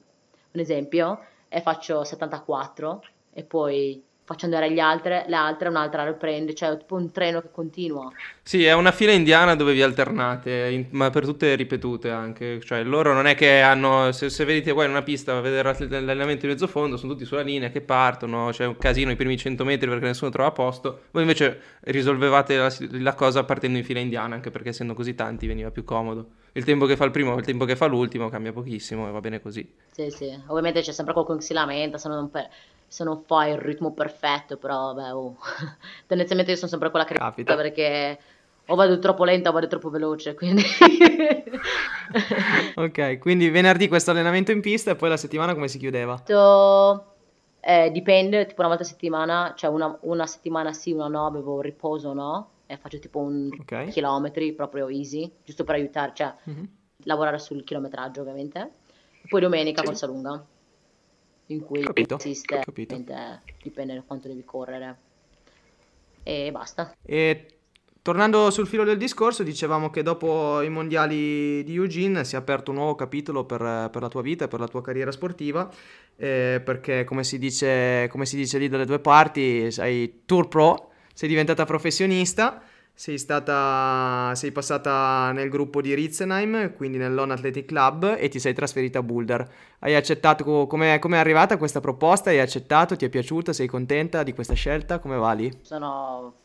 [0.51, 1.19] un esempio
[1.49, 6.77] e faccio 74 e poi faccio andare gli altri, le altre, un'altra riprende, cioè è
[6.77, 8.11] tipo un treno che continua.
[8.41, 12.59] Sì, è una fila indiana dove vi alternate, in- ma per tutte ripetute anche.
[12.59, 14.11] Cioè, loro non è che hanno.
[14.11, 17.25] Se, se vedete qua in una pista a vedere l'allenamento di mezzo fondo, sono tutti
[17.25, 18.49] sulla linea che partono.
[18.51, 21.03] C'è un casino i primi 100 metri perché nessuno trova posto.
[21.11, 25.47] Voi invece risolvevate la, la cosa partendo in fila indiana, anche perché essendo così tanti
[25.47, 26.29] veniva più comodo.
[26.53, 29.11] Il tempo che fa il primo e il tempo che fa l'ultimo cambia pochissimo e
[29.11, 29.67] va bene così.
[29.91, 32.49] Sì, sì, ovviamente c'è sempre qualcuno che si lamenta se non, per-
[32.87, 35.37] se non fai il ritmo perfetto, però vabbè, oh.
[36.07, 37.55] tendenzialmente io sono sempre quella che Capita.
[37.55, 38.19] perché
[38.67, 40.63] o vado troppo lenta o vado troppo veloce, quindi...
[42.75, 46.21] Ok, quindi venerdì questo allenamento in pista e poi la settimana come si chiudeva?
[47.61, 51.61] Eh, dipende, tipo una volta a settimana, cioè una, una settimana sì, una no, avevo
[51.61, 52.49] riposo, no?
[52.67, 53.87] E faccio tipo un Ok.
[53.89, 56.69] chilometri proprio easy, giusto per aiutare, cioè Mhm.
[57.05, 58.69] lavorare sul chilometraggio ovviamente.
[59.21, 59.87] E poi domenica Sì.
[59.87, 60.43] corsa lunga,
[61.47, 62.95] in cui Capito, consiste, capito.
[63.61, 64.97] dipende da quanto devi correre.
[66.23, 66.95] E basta.
[67.03, 67.57] E
[68.01, 72.71] tornando sul filo del discorso, dicevamo che dopo i mondiali di Eugene si è aperto
[72.71, 75.69] un nuovo capitolo per, per la tua vita e per la tua carriera sportiva,
[76.15, 80.91] eh, perché come si dice, come si dice lì dalle due parti, sei tour pro,
[81.13, 82.61] sei diventata professionista,
[82.97, 88.53] sei stata, sei passata nel gruppo di Ritzenheim, quindi nell'On Athletic Club e ti sei
[88.53, 89.47] trasferita a Boulder.
[89.79, 92.29] Hai accettato, come è arrivata questa proposta?
[92.29, 92.95] Hai accettato?
[92.95, 93.51] Ti è piaciuta?
[93.51, 94.99] Sei contenta di questa scelta?
[94.99, 95.51] Come va lì?
[95.61, 96.35] Sono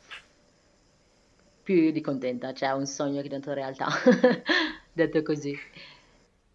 [1.62, 3.86] più di contenta, cioè è un sogno che è diventato realtà,
[4.92, 5.56] detto così.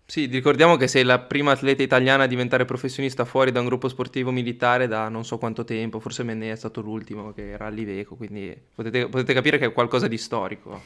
[0.08, 3.88] Sì, ricordiamo che sei la prima atleta italiana a diventare professionista fuori da un gruppo
[3.88, 8.16] sportivo militare da non so quanto tempo, forse Mennea è stato l'ultimo che era all'Iveco,
[8.16, 10.82] quindi potete, potete capire che è qualcosa di storico.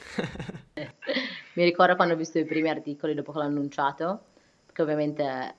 [1.54, 4.26] Mi ricordo quando ho visto i primi articoli dopo che l'ho annunciato,
[4.66, 5.56] perché ovviamente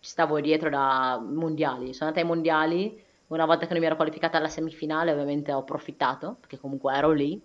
[0.00, 1.92] ci stavo dietro da mondiali.
[1.92, 5.58] Sono andata ai mondiali, una volta che non mi ero qualificata alla semifinale, ovviamente ho
[5.58, 7.40] approfittato, perché comunque ero lì,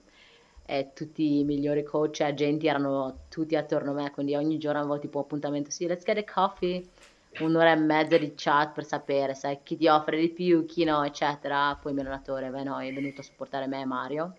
[0.65, 4.79] e tutti i migliori coach e agenti erano tutti attorno a me, quindi ogni giorno
[4.79, 6.89] avevo tipo appuntamento, sì, let's get a coffee,
[7.37, 11.03] un'ora e mezza di chat per sapere, sai, chi ti offre di più, chi no,
[11.03, 11.75] eccetera.
[11.75, 14.37] Poi il mio allenatore, beh, no, è venuto a supportare me e Mario.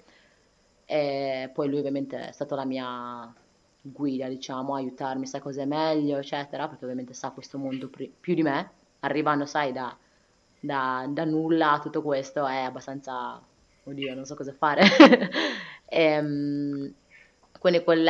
[0.84, 3.32] E poi lui ovviamente è stato la mia
[3.80, 8.34] guida, diciamo, aiutarmi, sa cosa è meglio, eccetera, perché ovviamente sa questo mondo pri- più
[8.34, 8.70] di me,
[9.00, 9.96] arrivando, sai, da,
[10.58, 13.44] da- da nulla a tutto questo è abbastanza,
[13.84, 14.82] oddio, non so cosa fare.
[15.86, 16.94] Ehm,
[17.58, 18.04] quindi quegli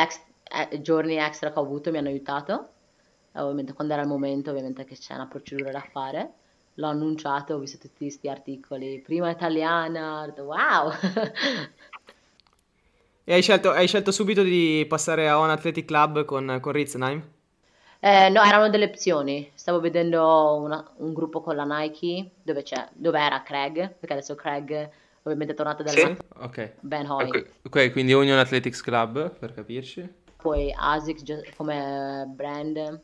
[0.81, 2.71] giorni extra che ho avuto mi hanno aiutato,
[3.33, 6.33] E ovviamente quando era il momento, ovviamente che c'è una procedura da fare.
[6.75, 10.91] L'ho annunciato, ho visto tutti questi articoli, prima italiana, ho detto wow!
[13.29, 17.23] E hai scelto, hai scelto subito di passare a On Athletic Club con, con Ritzenheim?
[18.01, 19.51] Eh, no, erano delle opzioni.
[19.55, 24.35] Stavo vedendo una- un gruppo con la Nike dove c'è, dove era Craig, perché adesso
[24.35, 24.91] Craig
[25.27, 26.17] ovviamente è tornato dalla Sì.
[26.37, 26.73] Ok.
[26.81, 27.29] Ben Hoy.
[27.29, 30.25] Ok, ok, quindi Union Athletics Club, per capirci.
[30.37, 33.01] Poi ASICS come brand.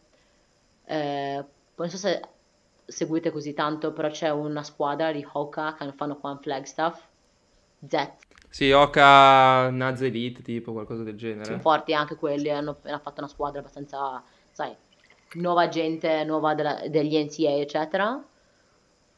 [0.84, 1.44] Eh,
[1.74, 2.20] non so se
[2.84, 7.02] seguite così tanto, però c'è una squadra di Hoka che fanno qua in Flagstaff,
[7.86, 8.10] Z.
[8.48, 11.44] Sì, Oka Naz Elite, tipo qualcosa del genere.
[11.46, 14.76] Sono forti anche quelli, hanno appena fatto una squadra abbastanza, sai,
[15.34, 18.22] nuova gente, nuova della- degli NCA, eccetera.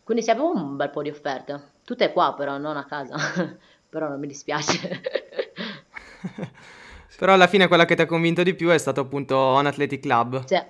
[0.04, 1.72] Quindi sì, avevo un bel po' di offerte.
[1.84, 3.16] Tutte qua però, non a casa.
[3.88, 5.00] però non mi dispiace.
[7.16, 10.00] Però alla fine quella che ti ha convinto di più è stato appunto On Athletic
[10.00, 10.44] Club.
[10.46, 10.60] Sì.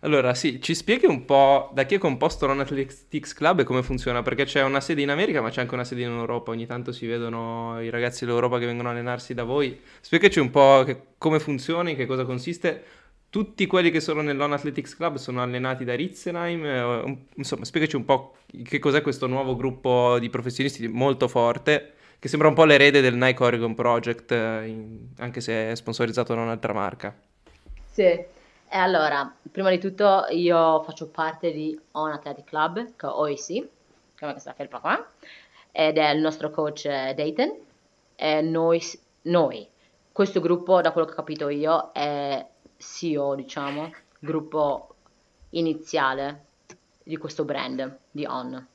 [0.00, 3.82] Allora, sì, ci spieghi un po' da chi è composto l'On Athletics Club e come
[3.82, 4.22] funziona?
[4.22, 6.52] Perché c'è una sede in America, ma c'è anche una sede in Europa.
[6.52, 9.80] Ogni tanto si vedono i ragazzi dell'Europa che vengono a allenarsi da voi.
[10.00, 12.84] Spiegaci un po' che- come funziona, in che cosa consiste.
[13.30, 16.64] Tutti quelli che sono nell'On Athletics Club sono allenati da Ritzenheim.
[16.64, 22.28] eh, insomma, spiegaci un po' che cos'è questo nuovo gruppo di professionisti molto forte, che
[22.28, 26.72] sembra un po' l'erede del Nike Oregon Project, eh, anche se è sponsorizzato da un'altra
[26.72, 27.14] marca.
[27.84, 28.02] Sì.
[28.70, 33.68] E allora, prima di tutto io faccio parte di On Athletic Club, che è OEC,
[34.18, 35.06] come questa felpa qua,
[35.70, 37.54] ed è il nostro coach eh, Dayton.
[38.16, 38.80] E noi,
[39.22, 39.66] noi,
[40.12, 42.44] questo gruppo, da quello che ho capito io, è
[42.78, 44.94] CEO, diciamo, gruppo
[45.50, 46.46] iniziale
[47.02, 48.66] di questo brand di On.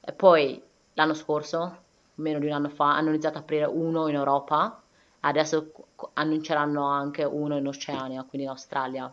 [0.00, 0.62] E poi
[0.94, 1.78] l'anno scorso,
[2.16, 4.82] meno di un anno fa, hanno iniziato a aprire uno in Europa,
[5.20, 5.72] adesso
[6.14, 9.12] annunceranno anche uno in Oceania, quindi in Australia.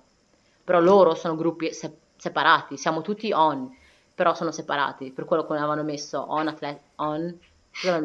[0.64, 3.76] Però loro sono gruppi se- separati, siamo tutti on,
[4.14, 7.38] però sono separati, per quello che avevano messo on, Athle- on,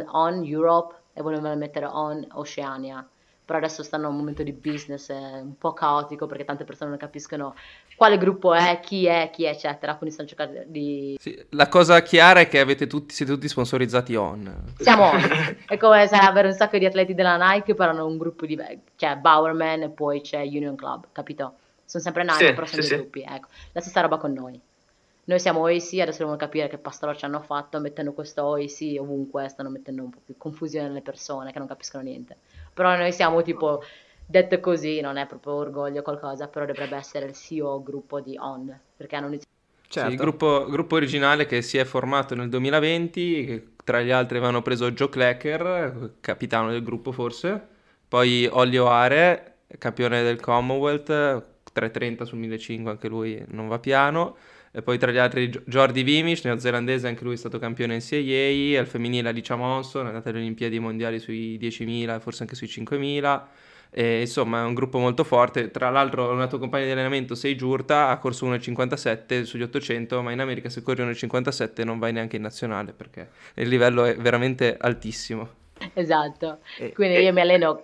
[0.07, 3.07] on Europe e volevano mettere on Oceania.
[3.47, 6.99] Però adesso stanno in un momento di business un po' caotico perché tante persone non
[6.99, 7.55] capiscono
[7.95, 9.95] quale gruppo è, chi è, chi è, eccetera.
[9.95, 14.17] Quindi stanno cercando di Sì, la cosa chiara è che avete tutti, siete tutti sponsorizzati
[14.17, 14.75] on.
[14.79, 15.21] Siamo on.
[15.65, 18.59] È come se avere un sacco di atleti della Nike, però hanno un gruppo di...
[18.97, 21.55] C'è Bowerman e poi c'è Union Club, capito?
[21.85, 23.03] Sono sempre Nike, Sì, però sono sì, dei sì.
[23.05, 23.47] gruppi, ecco.
[23.71, 24.61] La stessa roba con noi.
[25.29, 29.71] Noi siamo OEC, adesso dobbiamo capire che pastoraccio hanno fatto mettendo questo OEC ovunque, stanno
[29.71, 32.37] mettendo un po' più confusione nelle persone che non capiscono niente.
[32.77, 33.83] Però noi siamo tipo,
[34.27, 38.37] detto così, non è proprio orgoglio o qualcosa, però dovrebbe essere il CEO gruppo di
[38.39, 39.55] ON, perché hanno iniziato...
[39.89, 40.11] Sì, Certo.
[40.11, 44.61] il gruppo, gruppo originale che si è formato nel 2020, che tra gli altri avevano
[44.61, 47.67] preso Joe Clacker, capitano del gruppo forse,
[48.07, 51.07] poi Olli Oare, campione del Commonwealth,
[51.73, 54.37] 330 sul 1500, anche lui non va piano,
[54.77, 58.79] e poi tra gli altri Jordi Vimic, neozelandese, anche lui è stato campione in CIA,
[58.79, 62.67] al femminile Alicia Monson, è andata alle Olimpiadi mondiali sui 10.000 e forse anche sui
[62.67, 63.43] 5.000.
[63.89, 65.71] E, insomma, è un gruppo molto forte.
[65.71, 70.33] Tra l'altro, un altro compagno di allenamento, Sei Giurta, ha corso 1,57 sugli 800, ma
[70.33, 74.77] in America se corri 1,57 non vai neanche in nazionale perché il livello è veramente
[74.79, 75.49] altissimo.
[75.95, 76.59] Esatto.
[76.79, 77.81] E- Quindi io mi alleno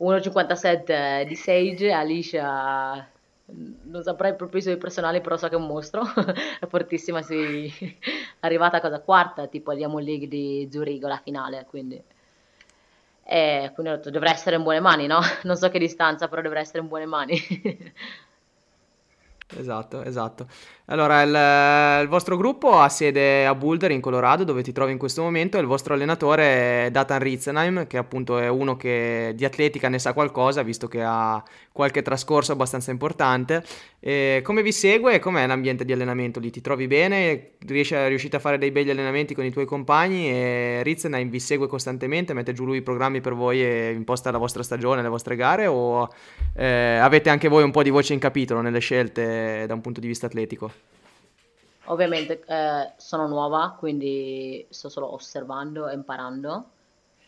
[0.00, 3.08] 1,57 di Sage, Alicia
[3.50, 6.02] non saprei proprio i suoi personali, però so che è un mostro,
[6.60, 7.72] è fortissima, sì.
[7.80, 12.02] è arrivata a cosa quarta, tipo al Diamond League di Zurigo, la finale, quindi...
[13.30, 15.20] E quindi ho detto, dovrà essere in buone mani, no?
[15.44, 17.36] Non so che distanza, però dovrà essere in buone mani.
[19.56, 20.46] Esatto, esatto.
[20.90, 24.98] Allora, il, il vostro gruppo ha sede a Boulder in Colorado, dove ti trovi in
[24.98, 29.44] questo momento, e il vostro allenatore è Datan Ritzenheim, che appunto è uno che di
[29.44, 31.42] atletica ne sa qualcosa, visto che ha
[31.72, 33.62] qualche trascorso abbastanza importante.
[34.00, 36.50] E come vi segue e com'è l'ambiente di allenamento lì?
[36.50, 37.52] Ti trovi bene?
[37.66, 40.30] Riesci riuscite a fare dei begli allenamenti con i tuoi compagni?
[40.30, 44.38] E Ritzenheim vi segue costantemente, mette giù lui i programmi per voi e imposta la
[44.38, 45.66] vostra stagione, le vostre gare?
[45.66, 46.08] O
[46.54, 49.36] eh, avete anche voi un po' di voce in capitolo nelle scelte
[49.66, 50.72] da un punto di vista atletico?
[51.84, 56.70] Ovviamente eh, sono nuova, quindi sto solo osservando e imparando,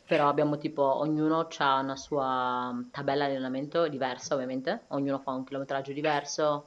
[0.07, 5.45] però abbiamo tipo, ognuno ha una sua tabella di allenamento diversa, ovviamente, ognuno fa un
[5.45, 6.67] chilometraggio diverso,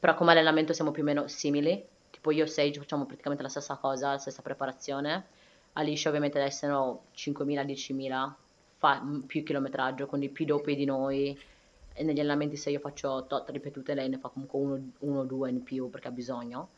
[0.00, 3.50] però come allenamento siamo più o meno simili, tipo io e Sage facciamo praticamente la
[3.50, 5.26] stessa cosa, la stessa preparazione,
[5.74, 8.32] Alicia ovviamente deve essere 5.000, 10.000,
[8.78, 11.38] fa più chilometraggio, quindi più doppi di noi,
[11.94, 15.24] e negli allenamenti se io faccio tot ripetute lei ne fa comunque uno, uno o
[15.24, 16.70] due in più perché ha bisogno.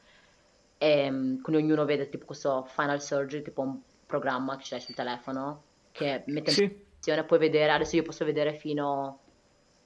[0.78, 4.94] E mm, quindi ognuno vede tipo questo Final Surgery, tipo un programma che c'è sul
[4.94, 5.62] telefono
[5.92, 6.82] che mette in Sì.
[6.90, 9.20] posizione, puoi vedere, adesso io posso vedere fino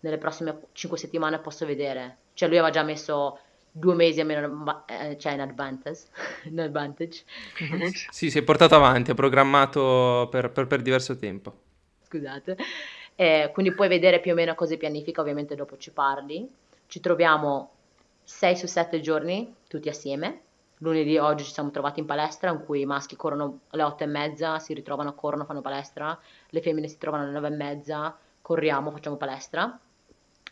[0.00, 2.18] nelle prossime 5 settimane posso vedere.
[2.34, 3.38] Cioè lui aveva già messo
[3.70, 6.04] due mesi almeno, eh, cioè in advantage,
[6.44, 7.24] in advantage.
[8.10, 11.56] Sì, si è portato avanti, ha programmato per, per- per diverso tempo.
[12.02, 12.56] scusate.
[13.20, 16.48] Eh, quindi puoi vedere più o meno cosa pianifica, ovviamente dopo ci parli.
[16.86, 17.72] Ci troviamo
[18.22, 20.42] 6 su 7 giorni tutti assieme.
[20.78, 24.06] Lunedì oggi ci siamo trovati in palestra in cui i maschi corrono alle 8 e
[24.06, 26.16] mezza, si ritrovano, corrono, fanno palestra,
[26.50, 29.76] le femmine si trovano alle 9 e mezza, corriamo, facciamo palestra,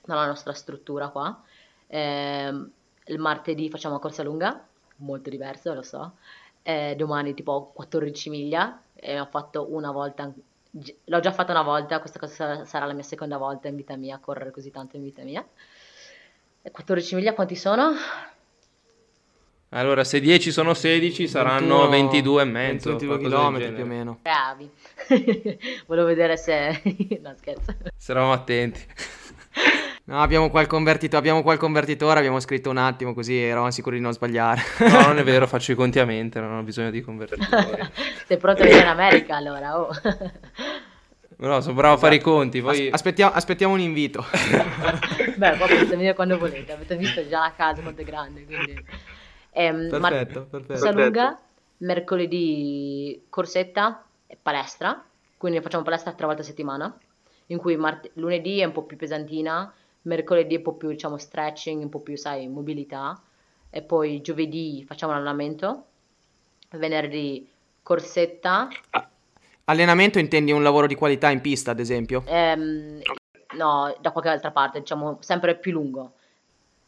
[0.07, 1.41] nella nostra struttura qua.
[1.87, 2.69] Ehm,
[3.05, 6.17] il martedì facciamo corsa lunga molto diverso, lo so.
[6.63, 10.33] Eh, domani tipo 14 miglia e ho fatto una volta,
[11.05, 14.19] l'ho già fatta una volta, questa cosa sarà la mia seconda volta in vita mia,
[14.19, 15.47] correre così tanto in vita mia.
[16.71, 17.93] 14 miglia quanti sono?
[19.71, 22.91] Allora, se 10 sono 16, saranno 22 e mezzo.
[22.91, 24.19] 22 km più o meno.
[24.23, 24.71] Bravi.
[25.87, 26.81] Volevo vedere se...
[27.21, 27.75] no, scherzo.
[27.97, 28.81] Se eravamo attenti.
[30.09, 34.03] No, abbiamo qual convertito, abbiamo qual convertitore, abbiamo scritto un attimo così eravamo sicuri di
[34.03, 34.63] non sbagliare.
[34.79, 37.91] No, non è vero, faccio i conti a mente, non ho bisogno di convertitori.
[38.25, 39.81] Sei pronto a venire in America allora?
[39.81, 39.89] Oh.
[41.39, 42.63] No, sono bravo a fare i conti.
[42.63, 42.89] Poi...
[42.89, 44.25] Aspettiamo, aspettiamo un invito.
[45.37, 48.83] Beh, poi potete venire quando volete, avete visto già la casa quanto è grande, quindi...
[49.51, 50.77] Ehm, perfetto, perfetto.
[50.79, 51.39] Salunga,
[51.79, 55.05] mercoledì corsetta e palestra,
[55.37, 56.99] quindi facciamo palestra tre volte a settimana,
[57.49, 59.71] in cui mart- lunedì è un po' più pesantina,
[60.07, 63.21] mercoledì è un po' più, diciamo, stretching, un po' più, sai, mobilità,
[63.71, 65.85] e poi giovedì facciamo l'allenamento,
[66.71, 67.49] venerdì
[67.83, 68.69] corsetta.
[69.65, 72.23] Allenamento intendi un lavoro di qualità in pista, ad esempio?
[72.27, 73.01] Ehm,
[73.57, 76.13] no, da qualche altra parte, diciamo, sempre più lungo.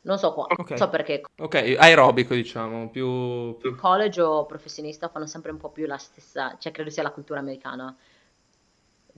[0.01, 0.64] Non so qua, okay.
[0.69, 1.23] non so perché.
[1.39, 3.77] Ok, aerobico diciamo, più, più...
[3.77, 7.41] College o professionista fanno sempre un po' più la stessa, cioè credo sia la cultura
[7.41, 7.95] americana.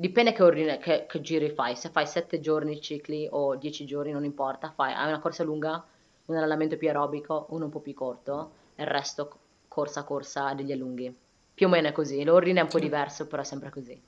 [0.01, 4.13] Dipende che, ordine, che, che giri fai, se fai 7 giorni cicli o 10 giorni
[4.13, 5.85] non importa, fai, hai una corsa lunga,
[6.25, 9.31] un allenamento più aerobico, uno un po' più corto, e il resto
[9.69, 11.15] corsa corsa degli allunghi.
[11.53, 14.01] Più o meno è così, l'ordine è un po' diverso, però è sempre così.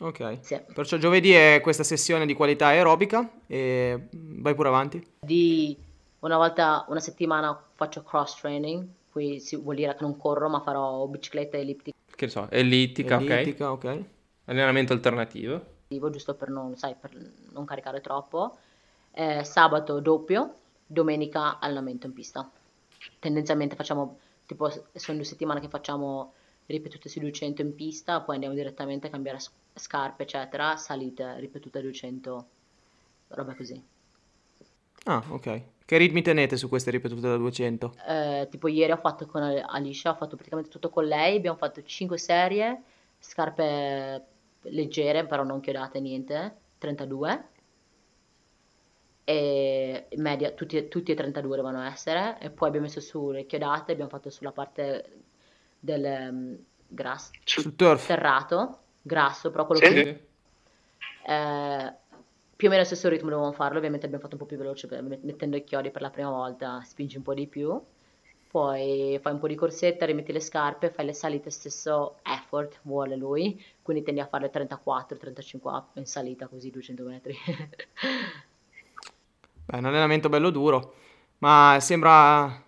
[0.00, 0.60] Ok, sì.
[0.72, 5.04] perciò giovedì è questa sessione di qualità aerobica e vai pure avanti.
[5.18, 5.76] Di
[6.20, 10.60] una volta una settimana faccio cross training, qui si vuol dire che non corro ma
[10.60, 11.96] farò bicicletta ellittica.
[12.14, 13.84] Che so, ellittica, ellittica ok.
[13.84, 14.04] ok.
[14.48, 15.76] Allenamento alternativo.
[15.88, 17.10] Giusto per non, sai, per
[17.52, 18.56] non caricare troppo.
[19.12, 20.54] Eh, sabato doppio,
[20.86, 22.50] domenica allenamento in pista.
[23.18, 26.32] Tendenzialmente facciamo, tipo, sono due settimane che facciamo
[26.66, 29.38] ripetute su 200 in pista, poi andiamo direttamente a cambiare
[29.74, 32.46] scarpe, eccetera, salite ripetute 200,
[33.28, 33.82] roba così.
[35.04, 35.62] Ah, ok.
[35.84, 37.94] Che ritmi tenete su queste ripetute da 200?
[38.06, 41.82] Eh, tipo ieri ho fatto con Alicia, ho fatto praticamente tutto con lei, abbiamo fatto
[41.82, 42.82] 5 serie,
[43.18, 44.36] scarpe
[44.70, 47.48] leggere, però non chiodate niente, 32.
[49.24, 52.38] E media, tutti, tutti e 32 devono essere.
[52.40, 55.22] E poi abbiamo messo su le chiodate, abbiamo fatto sulla parte
[55.78, 58.06] del um, grass, sul turf.
[58.06, 59.92] terrato, grasso, però quello sì.
[59.92, 60.26] che...
[61.26, 61.92] Eh,
[62.58, 64.88] più o meno lo stesso ritmo dovevamo farlo, ovviamente abbiamo fatto un po' più veloce
[65.22, 67.80] mettendo i chiodi per la prima volta, spingi un po' di più,
[68.50, 73.14] poi fai un po' di corsetta, rimetti le scarpe, fai le salite, stesso effort vuole
[73.16, 77.36] lui, quindi tendi a fare 34-35 in salita così 200 metri.
[79.66, 80.94] Beh, un allenamento bello duro,
[81.38, 82.64] ma sembra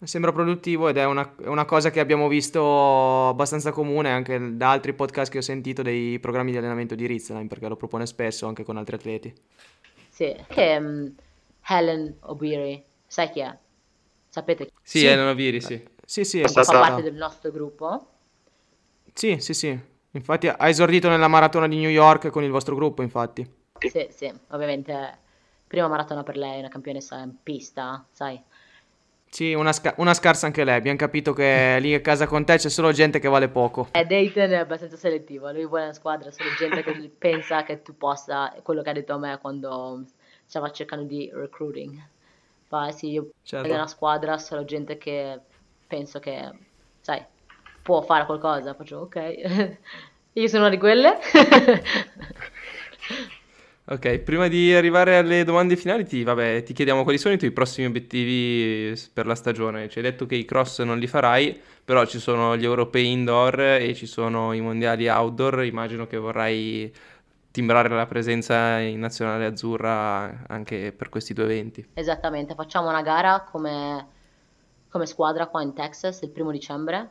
[0.00, 4.70] Sembra produttivo ed è una, è una, cosa che abbiamo visto abbastanza comune anche da
[4.70, 8.46] altri podcast che ho sentito dei programmi di allenamento di Rizzaline perché lo propone spesso
[8.46, 9.34] anche con altri atleti.
[10.08, 11.12] Sì, che um,
[11.66, 13.58] Helen O'Beary, sai chi è?
[14.28, 14.70] Sapete?
[14.82, 15.06] Sì, sì.
[15.06, 15.88] Helen O'Beary, sì.
[16.04, 18.06] Sì, sì, è fa parte del nostro gruppo.
[19.12, 19.78] Sì, sì, sì.
[20.12, 23.46] Infatti ha esordito nella maratona di New York con il vostro gruppo, infatti.
[23.78, 25.18] Sì, sì, ovviamente
[25.66, 28.42] prima maratona per lei, una campionessa in pista, sai.
[29.30, 30.76] Sì, una, sca- una, scarsa anche lei.
[30.76, 33.88] Abbiamo capito che lì a casa con te c'è solo gente che vale poco.
[33.92, 35.50] Eh, Dayton è abbastanza selettivo.
[35.52, 38.54] Lui vuole una squadra, solo gente che pensa che tu possa.
[38.62, 40.04] Quello che ha detto a me quando
[40.46, 42.00] stava cercando di recruiting.
[42.68, 43.72] Ma sì, io certo.
[43.72, 45.40] una squadra, solo gente che
[45.86, 46.50] penso che,
[47.00, 47.24] sai,
[47.82, 48.74] può fare qualcosa.
[48.74, 49.16] Faccio ok.
[50.32, 51.18] io sono una di quelle.
[53.90, 57.52] Ok, prima di arrivare alle domande finali, ti, vabbè, ti, chiediamo quali sono i tuoi
[57.52, 59.88] prossimi obiettivi per la stagione.
[59.88, 63.58] Ci hai detto che i cross non li farai, però ci sono gli europei indoor
[63.58, 65.64] e ci sono i mondiali outdoor.
[65.64, 66.92] Immagino che vorrai
[67.58, 71.90] timbrare la presenza in nazionale azzurra anche per questi due eventi.
[71.94, 74.06] Esattamente, facciamo una gara come,
[74.88, 77.10] come squadra qua in Texas il primo dicembre,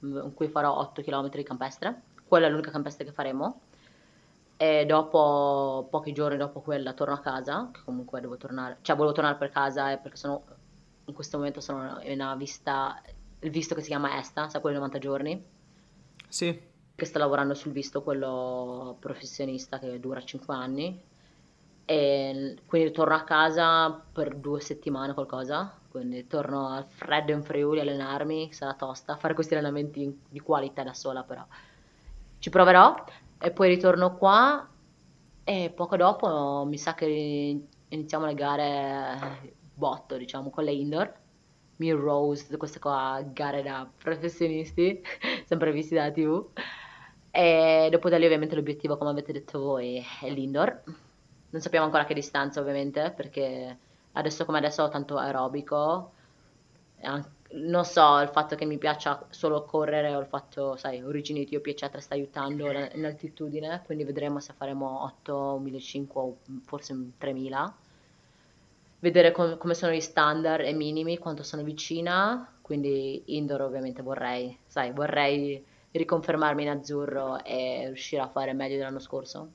[0.00, 2.00] in cui farò 8 km di campestre.
[2.26, 3.60] Quella è l'unica campestre che faremo
[4.56, 9.14] e dopo, pochi giorni dopo quella, torno a casa, che comunque devo tornare, cioè volevo
[9.14, 10.42] tornare per casa perché sono,
[11.04, 12.98] in questo momento sono in una vista,
[13.40, 15.44] il visto che si chiama ESTA, sa quello 90 giorni?
[16.28, 16.70] Sì.
[17.02, 21.02] Che sto lavorando sul visto, quello professionista che dura 5 anni.
[21.84, 27.80] E quindi torno a casa per due settimane qualcosa, quindi torno al freddo in Friuli
[27.80, 31.44] a allenarmi, sarà tosta, fare questi allenamenti di qualità da sola però.
[32.38, 32.94] Ci proverò
[33.36, 34.64] e poi ritorno qua
[35.42, 41.12] e poco dopo mi sa che iniziamo le gare botto, diciamo, con le indoor.
[41.76, 45.02] Tutte queste qua gare da professionisti,
[45.46, 46.46] sempre visti dalla TV.
[47.34, 50.82] E dopo da lì ovviamente l'obiettivo, come avete detto voi, è l'indoor.
[51.50, 53.78] Non sappiamo ancora a che distanza ovviamente, perché
[54.12, 56.12] adesso come adesso ho tanto aerobico,
[57.54, 61.72] non so, il fatto che mi piaccia solo correre o il fatto, sai, Origini Etiopia
[61.72, 67.76] eccetera sta aiutando in altitudine, quindi vedremo se faremo 8, 1500 o forse 3000
[69.00, 74.56] vedere com- come sono gli standard e minimi, quanto sono vicina, quindi indoor ovviamente vorrei,
[74.66, 79.52] sai, vorrei riconfermarmi in azzurro e riuscire a fare meglio dell'anno scorso.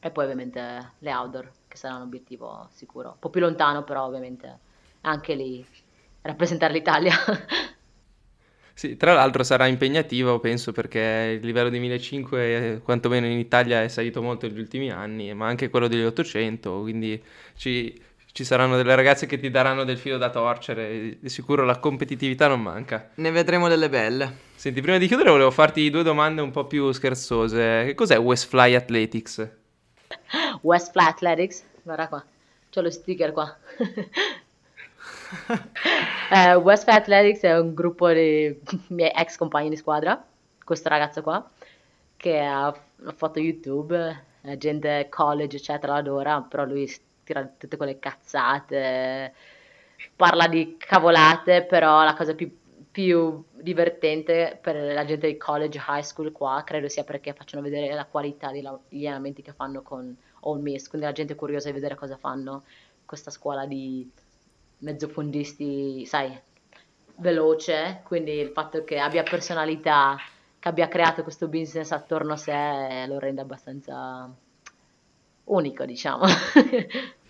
[0.00, 3.10] E poi ovviamente le outdoor, che sarà un obiettivo sicuro.
[3.10, 4.58] Un po' più lontano, però ovviamente
[5.02, 5.64] anche lì
[6.22, 7.14] rappresentare l'Italia.
[8.76, 13.88] Sì, tra l'altro sarà impegnativo, penso, perché il livello di 1500, quantomeno in Italia, è
[13.88, 17.22] salito molto negli ultimi anni, ma anche quello degli 800, quindi
[17.54, 17.96] ci,
[18.32, 22.48] ci saranno delle ragazze che ti daranno del filo da torcere, di sicuro la competitività
[22.48, 23.10] non manca.
[23.14, 24.36] Ne vedremo delle belle.
[24.64, 27.84] Senti, prima di chiudere volevo farti due domande un po' più scherzose.
[27.84, 29.46] Che cos'è Westfly Athletics?
[30.62, 31.62] Westfly Athletics?
[31.82, 32.24] Guarda qua,
[32.70, 33.54] c'ho lo sticker qua.
[36.30, 40.24] uh, Westfly Athletics è un gruppo di miei ex compagni di squadra,
[40.64, 41.46] questo ragazzo qua,
[42.16, 42.74] che ha
[43.14, 44.24] fatto YouTube,
[44.56, 46.90] gente college eccetera l'adora, però lui
[47.22, 49.34] tira tutte quelle cazzate,
[50.16, 52.50] parla di cavolate, però la cosa più,
[52.94, 57.92] più divertente per la gente di college, high school qua, credo sia perché facciano vedere
[57.92, 61.74] la qualità degli allenamenti che fanno con All Miss, quindi la gente è curiosa di
[61.74, 62.62] vedere cosa fanno
[63.04, 64.08] questa scuola di
[64.78, 66.40] mezzofondisti, sai,
[67.16, 70.16] veloce, quindi il fatto che abbia personalità,
[70.60, 74.32] che abbia creato questo business attorno a sé lo rende abbastanza
[75.46, 76.26] unico, diciamo.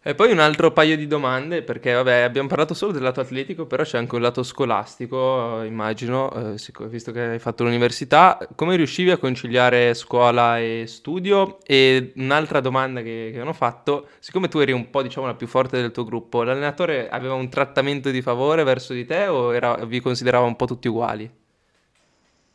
[0.00, 3.66] E poi un altro paio di domande, perché vabbè, abbiamo parlato solo del lato atletico,
[3.66, 6.54] però c'è anche un lato scolastico, immagino, eh,
[6.86, 8.38] visto che hai fatto l'università.
[8.54, 11.58] Come riuscivi a conciliare scuola e studio?
[11.66, 15.48] E un'altra domanda che, che hanno fatto, siccome tu eri un po', diciamo, la più
[15.48, 19.84] forte del tuo gruppo, l'allenatore aveva un trattamento di favore verso di te o era,
[19.84, 21.30] vi considerava un po' tutti uguali?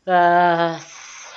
[0.02, 0.76] Uh,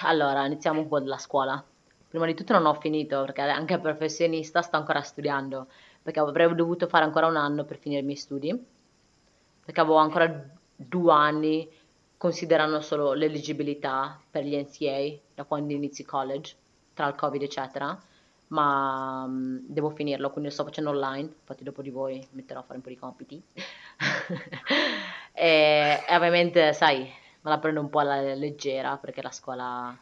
[0.03, 1.63] allora, iniziamo un po' dalla scuola.
[2.09, 5.67] Prima di tutto non ho finito, perché anche professionista sto ancora studiando
[6.07, 8.57] perché avrei dovuto fare ancora un anno per finire i miei studi,
[9.65, 10.41] perché avevo ancora
[10.73, 11.69] due anni
[12.15, 16.55] considerando solo l'eligibilità per gli NCA da quando inizi college,
[16.93, 18.01] tra il covid eccetera,
[18.47, 22.63] ma um, devo finirlo, quindi lo sto facendo online, infatti dopo di voi metterò a
[22.63, 23.43] fare un po' di compiti.
[25.33, 29.93] e, e, ovviamente, sai, me la prendo un po' alla leggera perché la scuola,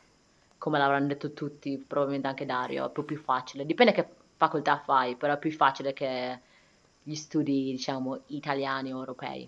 [0.60, 5.16] come l'avranno detto tutti, probabilmente anche Dario, è un più facile, dipende che facoltà fai,
[5.16, 6.40] però è più facile che
[7.04, 9.48] gli studi, diciamo, italiani o europei.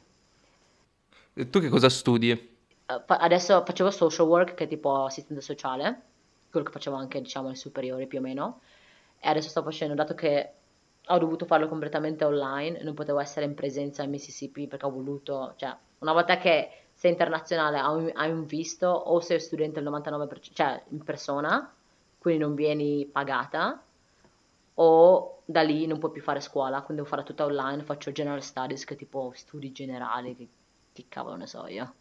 [1.33, 2.55] E tu che cosa studi?
[2.85, 6.01] Fa- adesso facevo social work, che è tipo assistente sociale,
[6.49, 8.61] quello che facevo anche, diciamo, alle superiori più o meno,
[9.19, 10.51] e adesso sto facendo, dato che
[11.07, 15.53] ho dovuto farlo completamente online, non potevo essere in presenza in Mississippi perché ho voluto,
[15.57, 20.53] cioè, una volta che sei internazionale hai, hai un visto o sei studente al 99%,
[20.53, 21.73] cioè in persona,
[22.17, 23.81] quindi non vieni pagata,
[24.79, 28.43] o da lì non puoi più fare scuola, quindi devo fare tutta online, faccio general
[28.43, 30.47] studies che tipo studi generali, che,
[30.93, 31.95] che cavolo ne so io.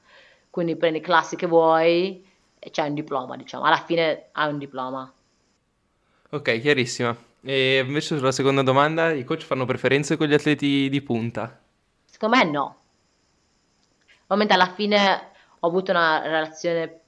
[0.50, 2.24] Quindi prendi classi che vuoi
[2.58, 5.12] e c'hai un diploma, diciamo, alla fine hai un diploma.
[6.30, 7.16] Ok, chiarissima.
[7.40, 11.60] E invece sulla seconda domanda, i coach fanno preferenze con gli atleti di punta?
[12.04, 12.76] Secondo me no.
[14.24, 17.00] Ovviamente alla fine ho avuto una relazione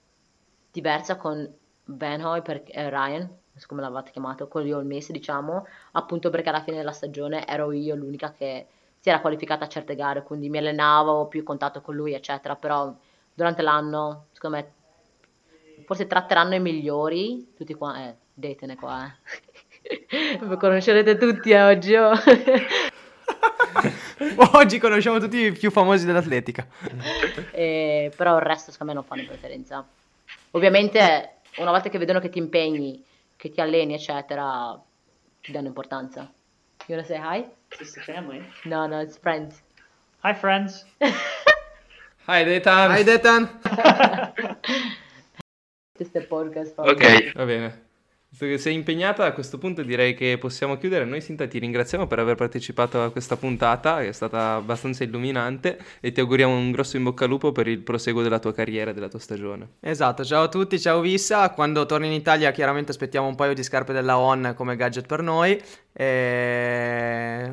[0.70, 1.52] diversa con
[1.84, 6.62] Van Hoy e Ryan, come l'avete chiamato, con gli All Miss, diciamo, appunto perché alla
[6.62, 8.66] fine della stagione ero io l'unica che
[9.00, 12.56] si era qualificata a certe gare, quindi mi allenavo, ho più contatto con lui, eccetera,
[12.56, 12.94] però
[13.32, 14.72] durante l'anno, secondo me,
[15.84, 20.38] forse tratteranno i migliori, tutti qua, eh, detene qua, eh.
[20.40, 22.12] Lo conoscerete tutti eh, oggi, oh.
[24.54, 26.66] Oggi conosciamo tutti i più famosi dell'atletica.
[27.58, 29.84] Eh, però il resto secondo me non fanno preferenza.
[30.52, 33.02] Ovviamente una volta che vedono che ti impegni
[33.38, 34.76] che ti alleni, eccetera,
[35.40, 36.22] ti danno importanza.
[36.86, 37.46] You wanna say hi?
[37.70, 38.44] Is this the family?
[38.64, 39.62] No, no, it's friends.
[40.24, 40.84] Hi, friends.
[42.26, 42.90] Hi, Detan.
[42.90, 43.48] Hi, Detan.
[45.94, 46.78] Questo è podcast.
[46.78, 47.87] Ok, va bene.
[48.30, 51.06] Visto che sei impegnata, a questo punto direi che possiamo chiudere.
[51.06, 55.78] Noi Sinta ti ringraziamo per aver partecipato a questa puntata, che è stata abbastanza illuminante,
[56.00, 58.90] e ti auguriamo un grosso in bocca al lupo per il proseguo della tua carriera
[58.90, 59.76] e della tua stagione.
[59.80, 61.48] Esatto, ciao a tutti, ciao Vissa.
[61.52, 65.22] Quando torni in Italia chiaramente aspettiamo un paio di scarpe della ON come gadget per
[65.22, 65.58] noi.
[65.90, 67.52] E...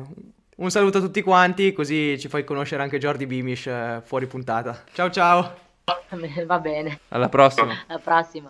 [0.56, 4.84] Un saluto a tutti quanti, così ci fai conoscere anche Jordi Bimish eh, fuori puntata.
[4.92, 5.64] Ciao ciao!
[6.46, 7.84] Va bene, Alla prossima.
[7.86, 8.44] alla prossima.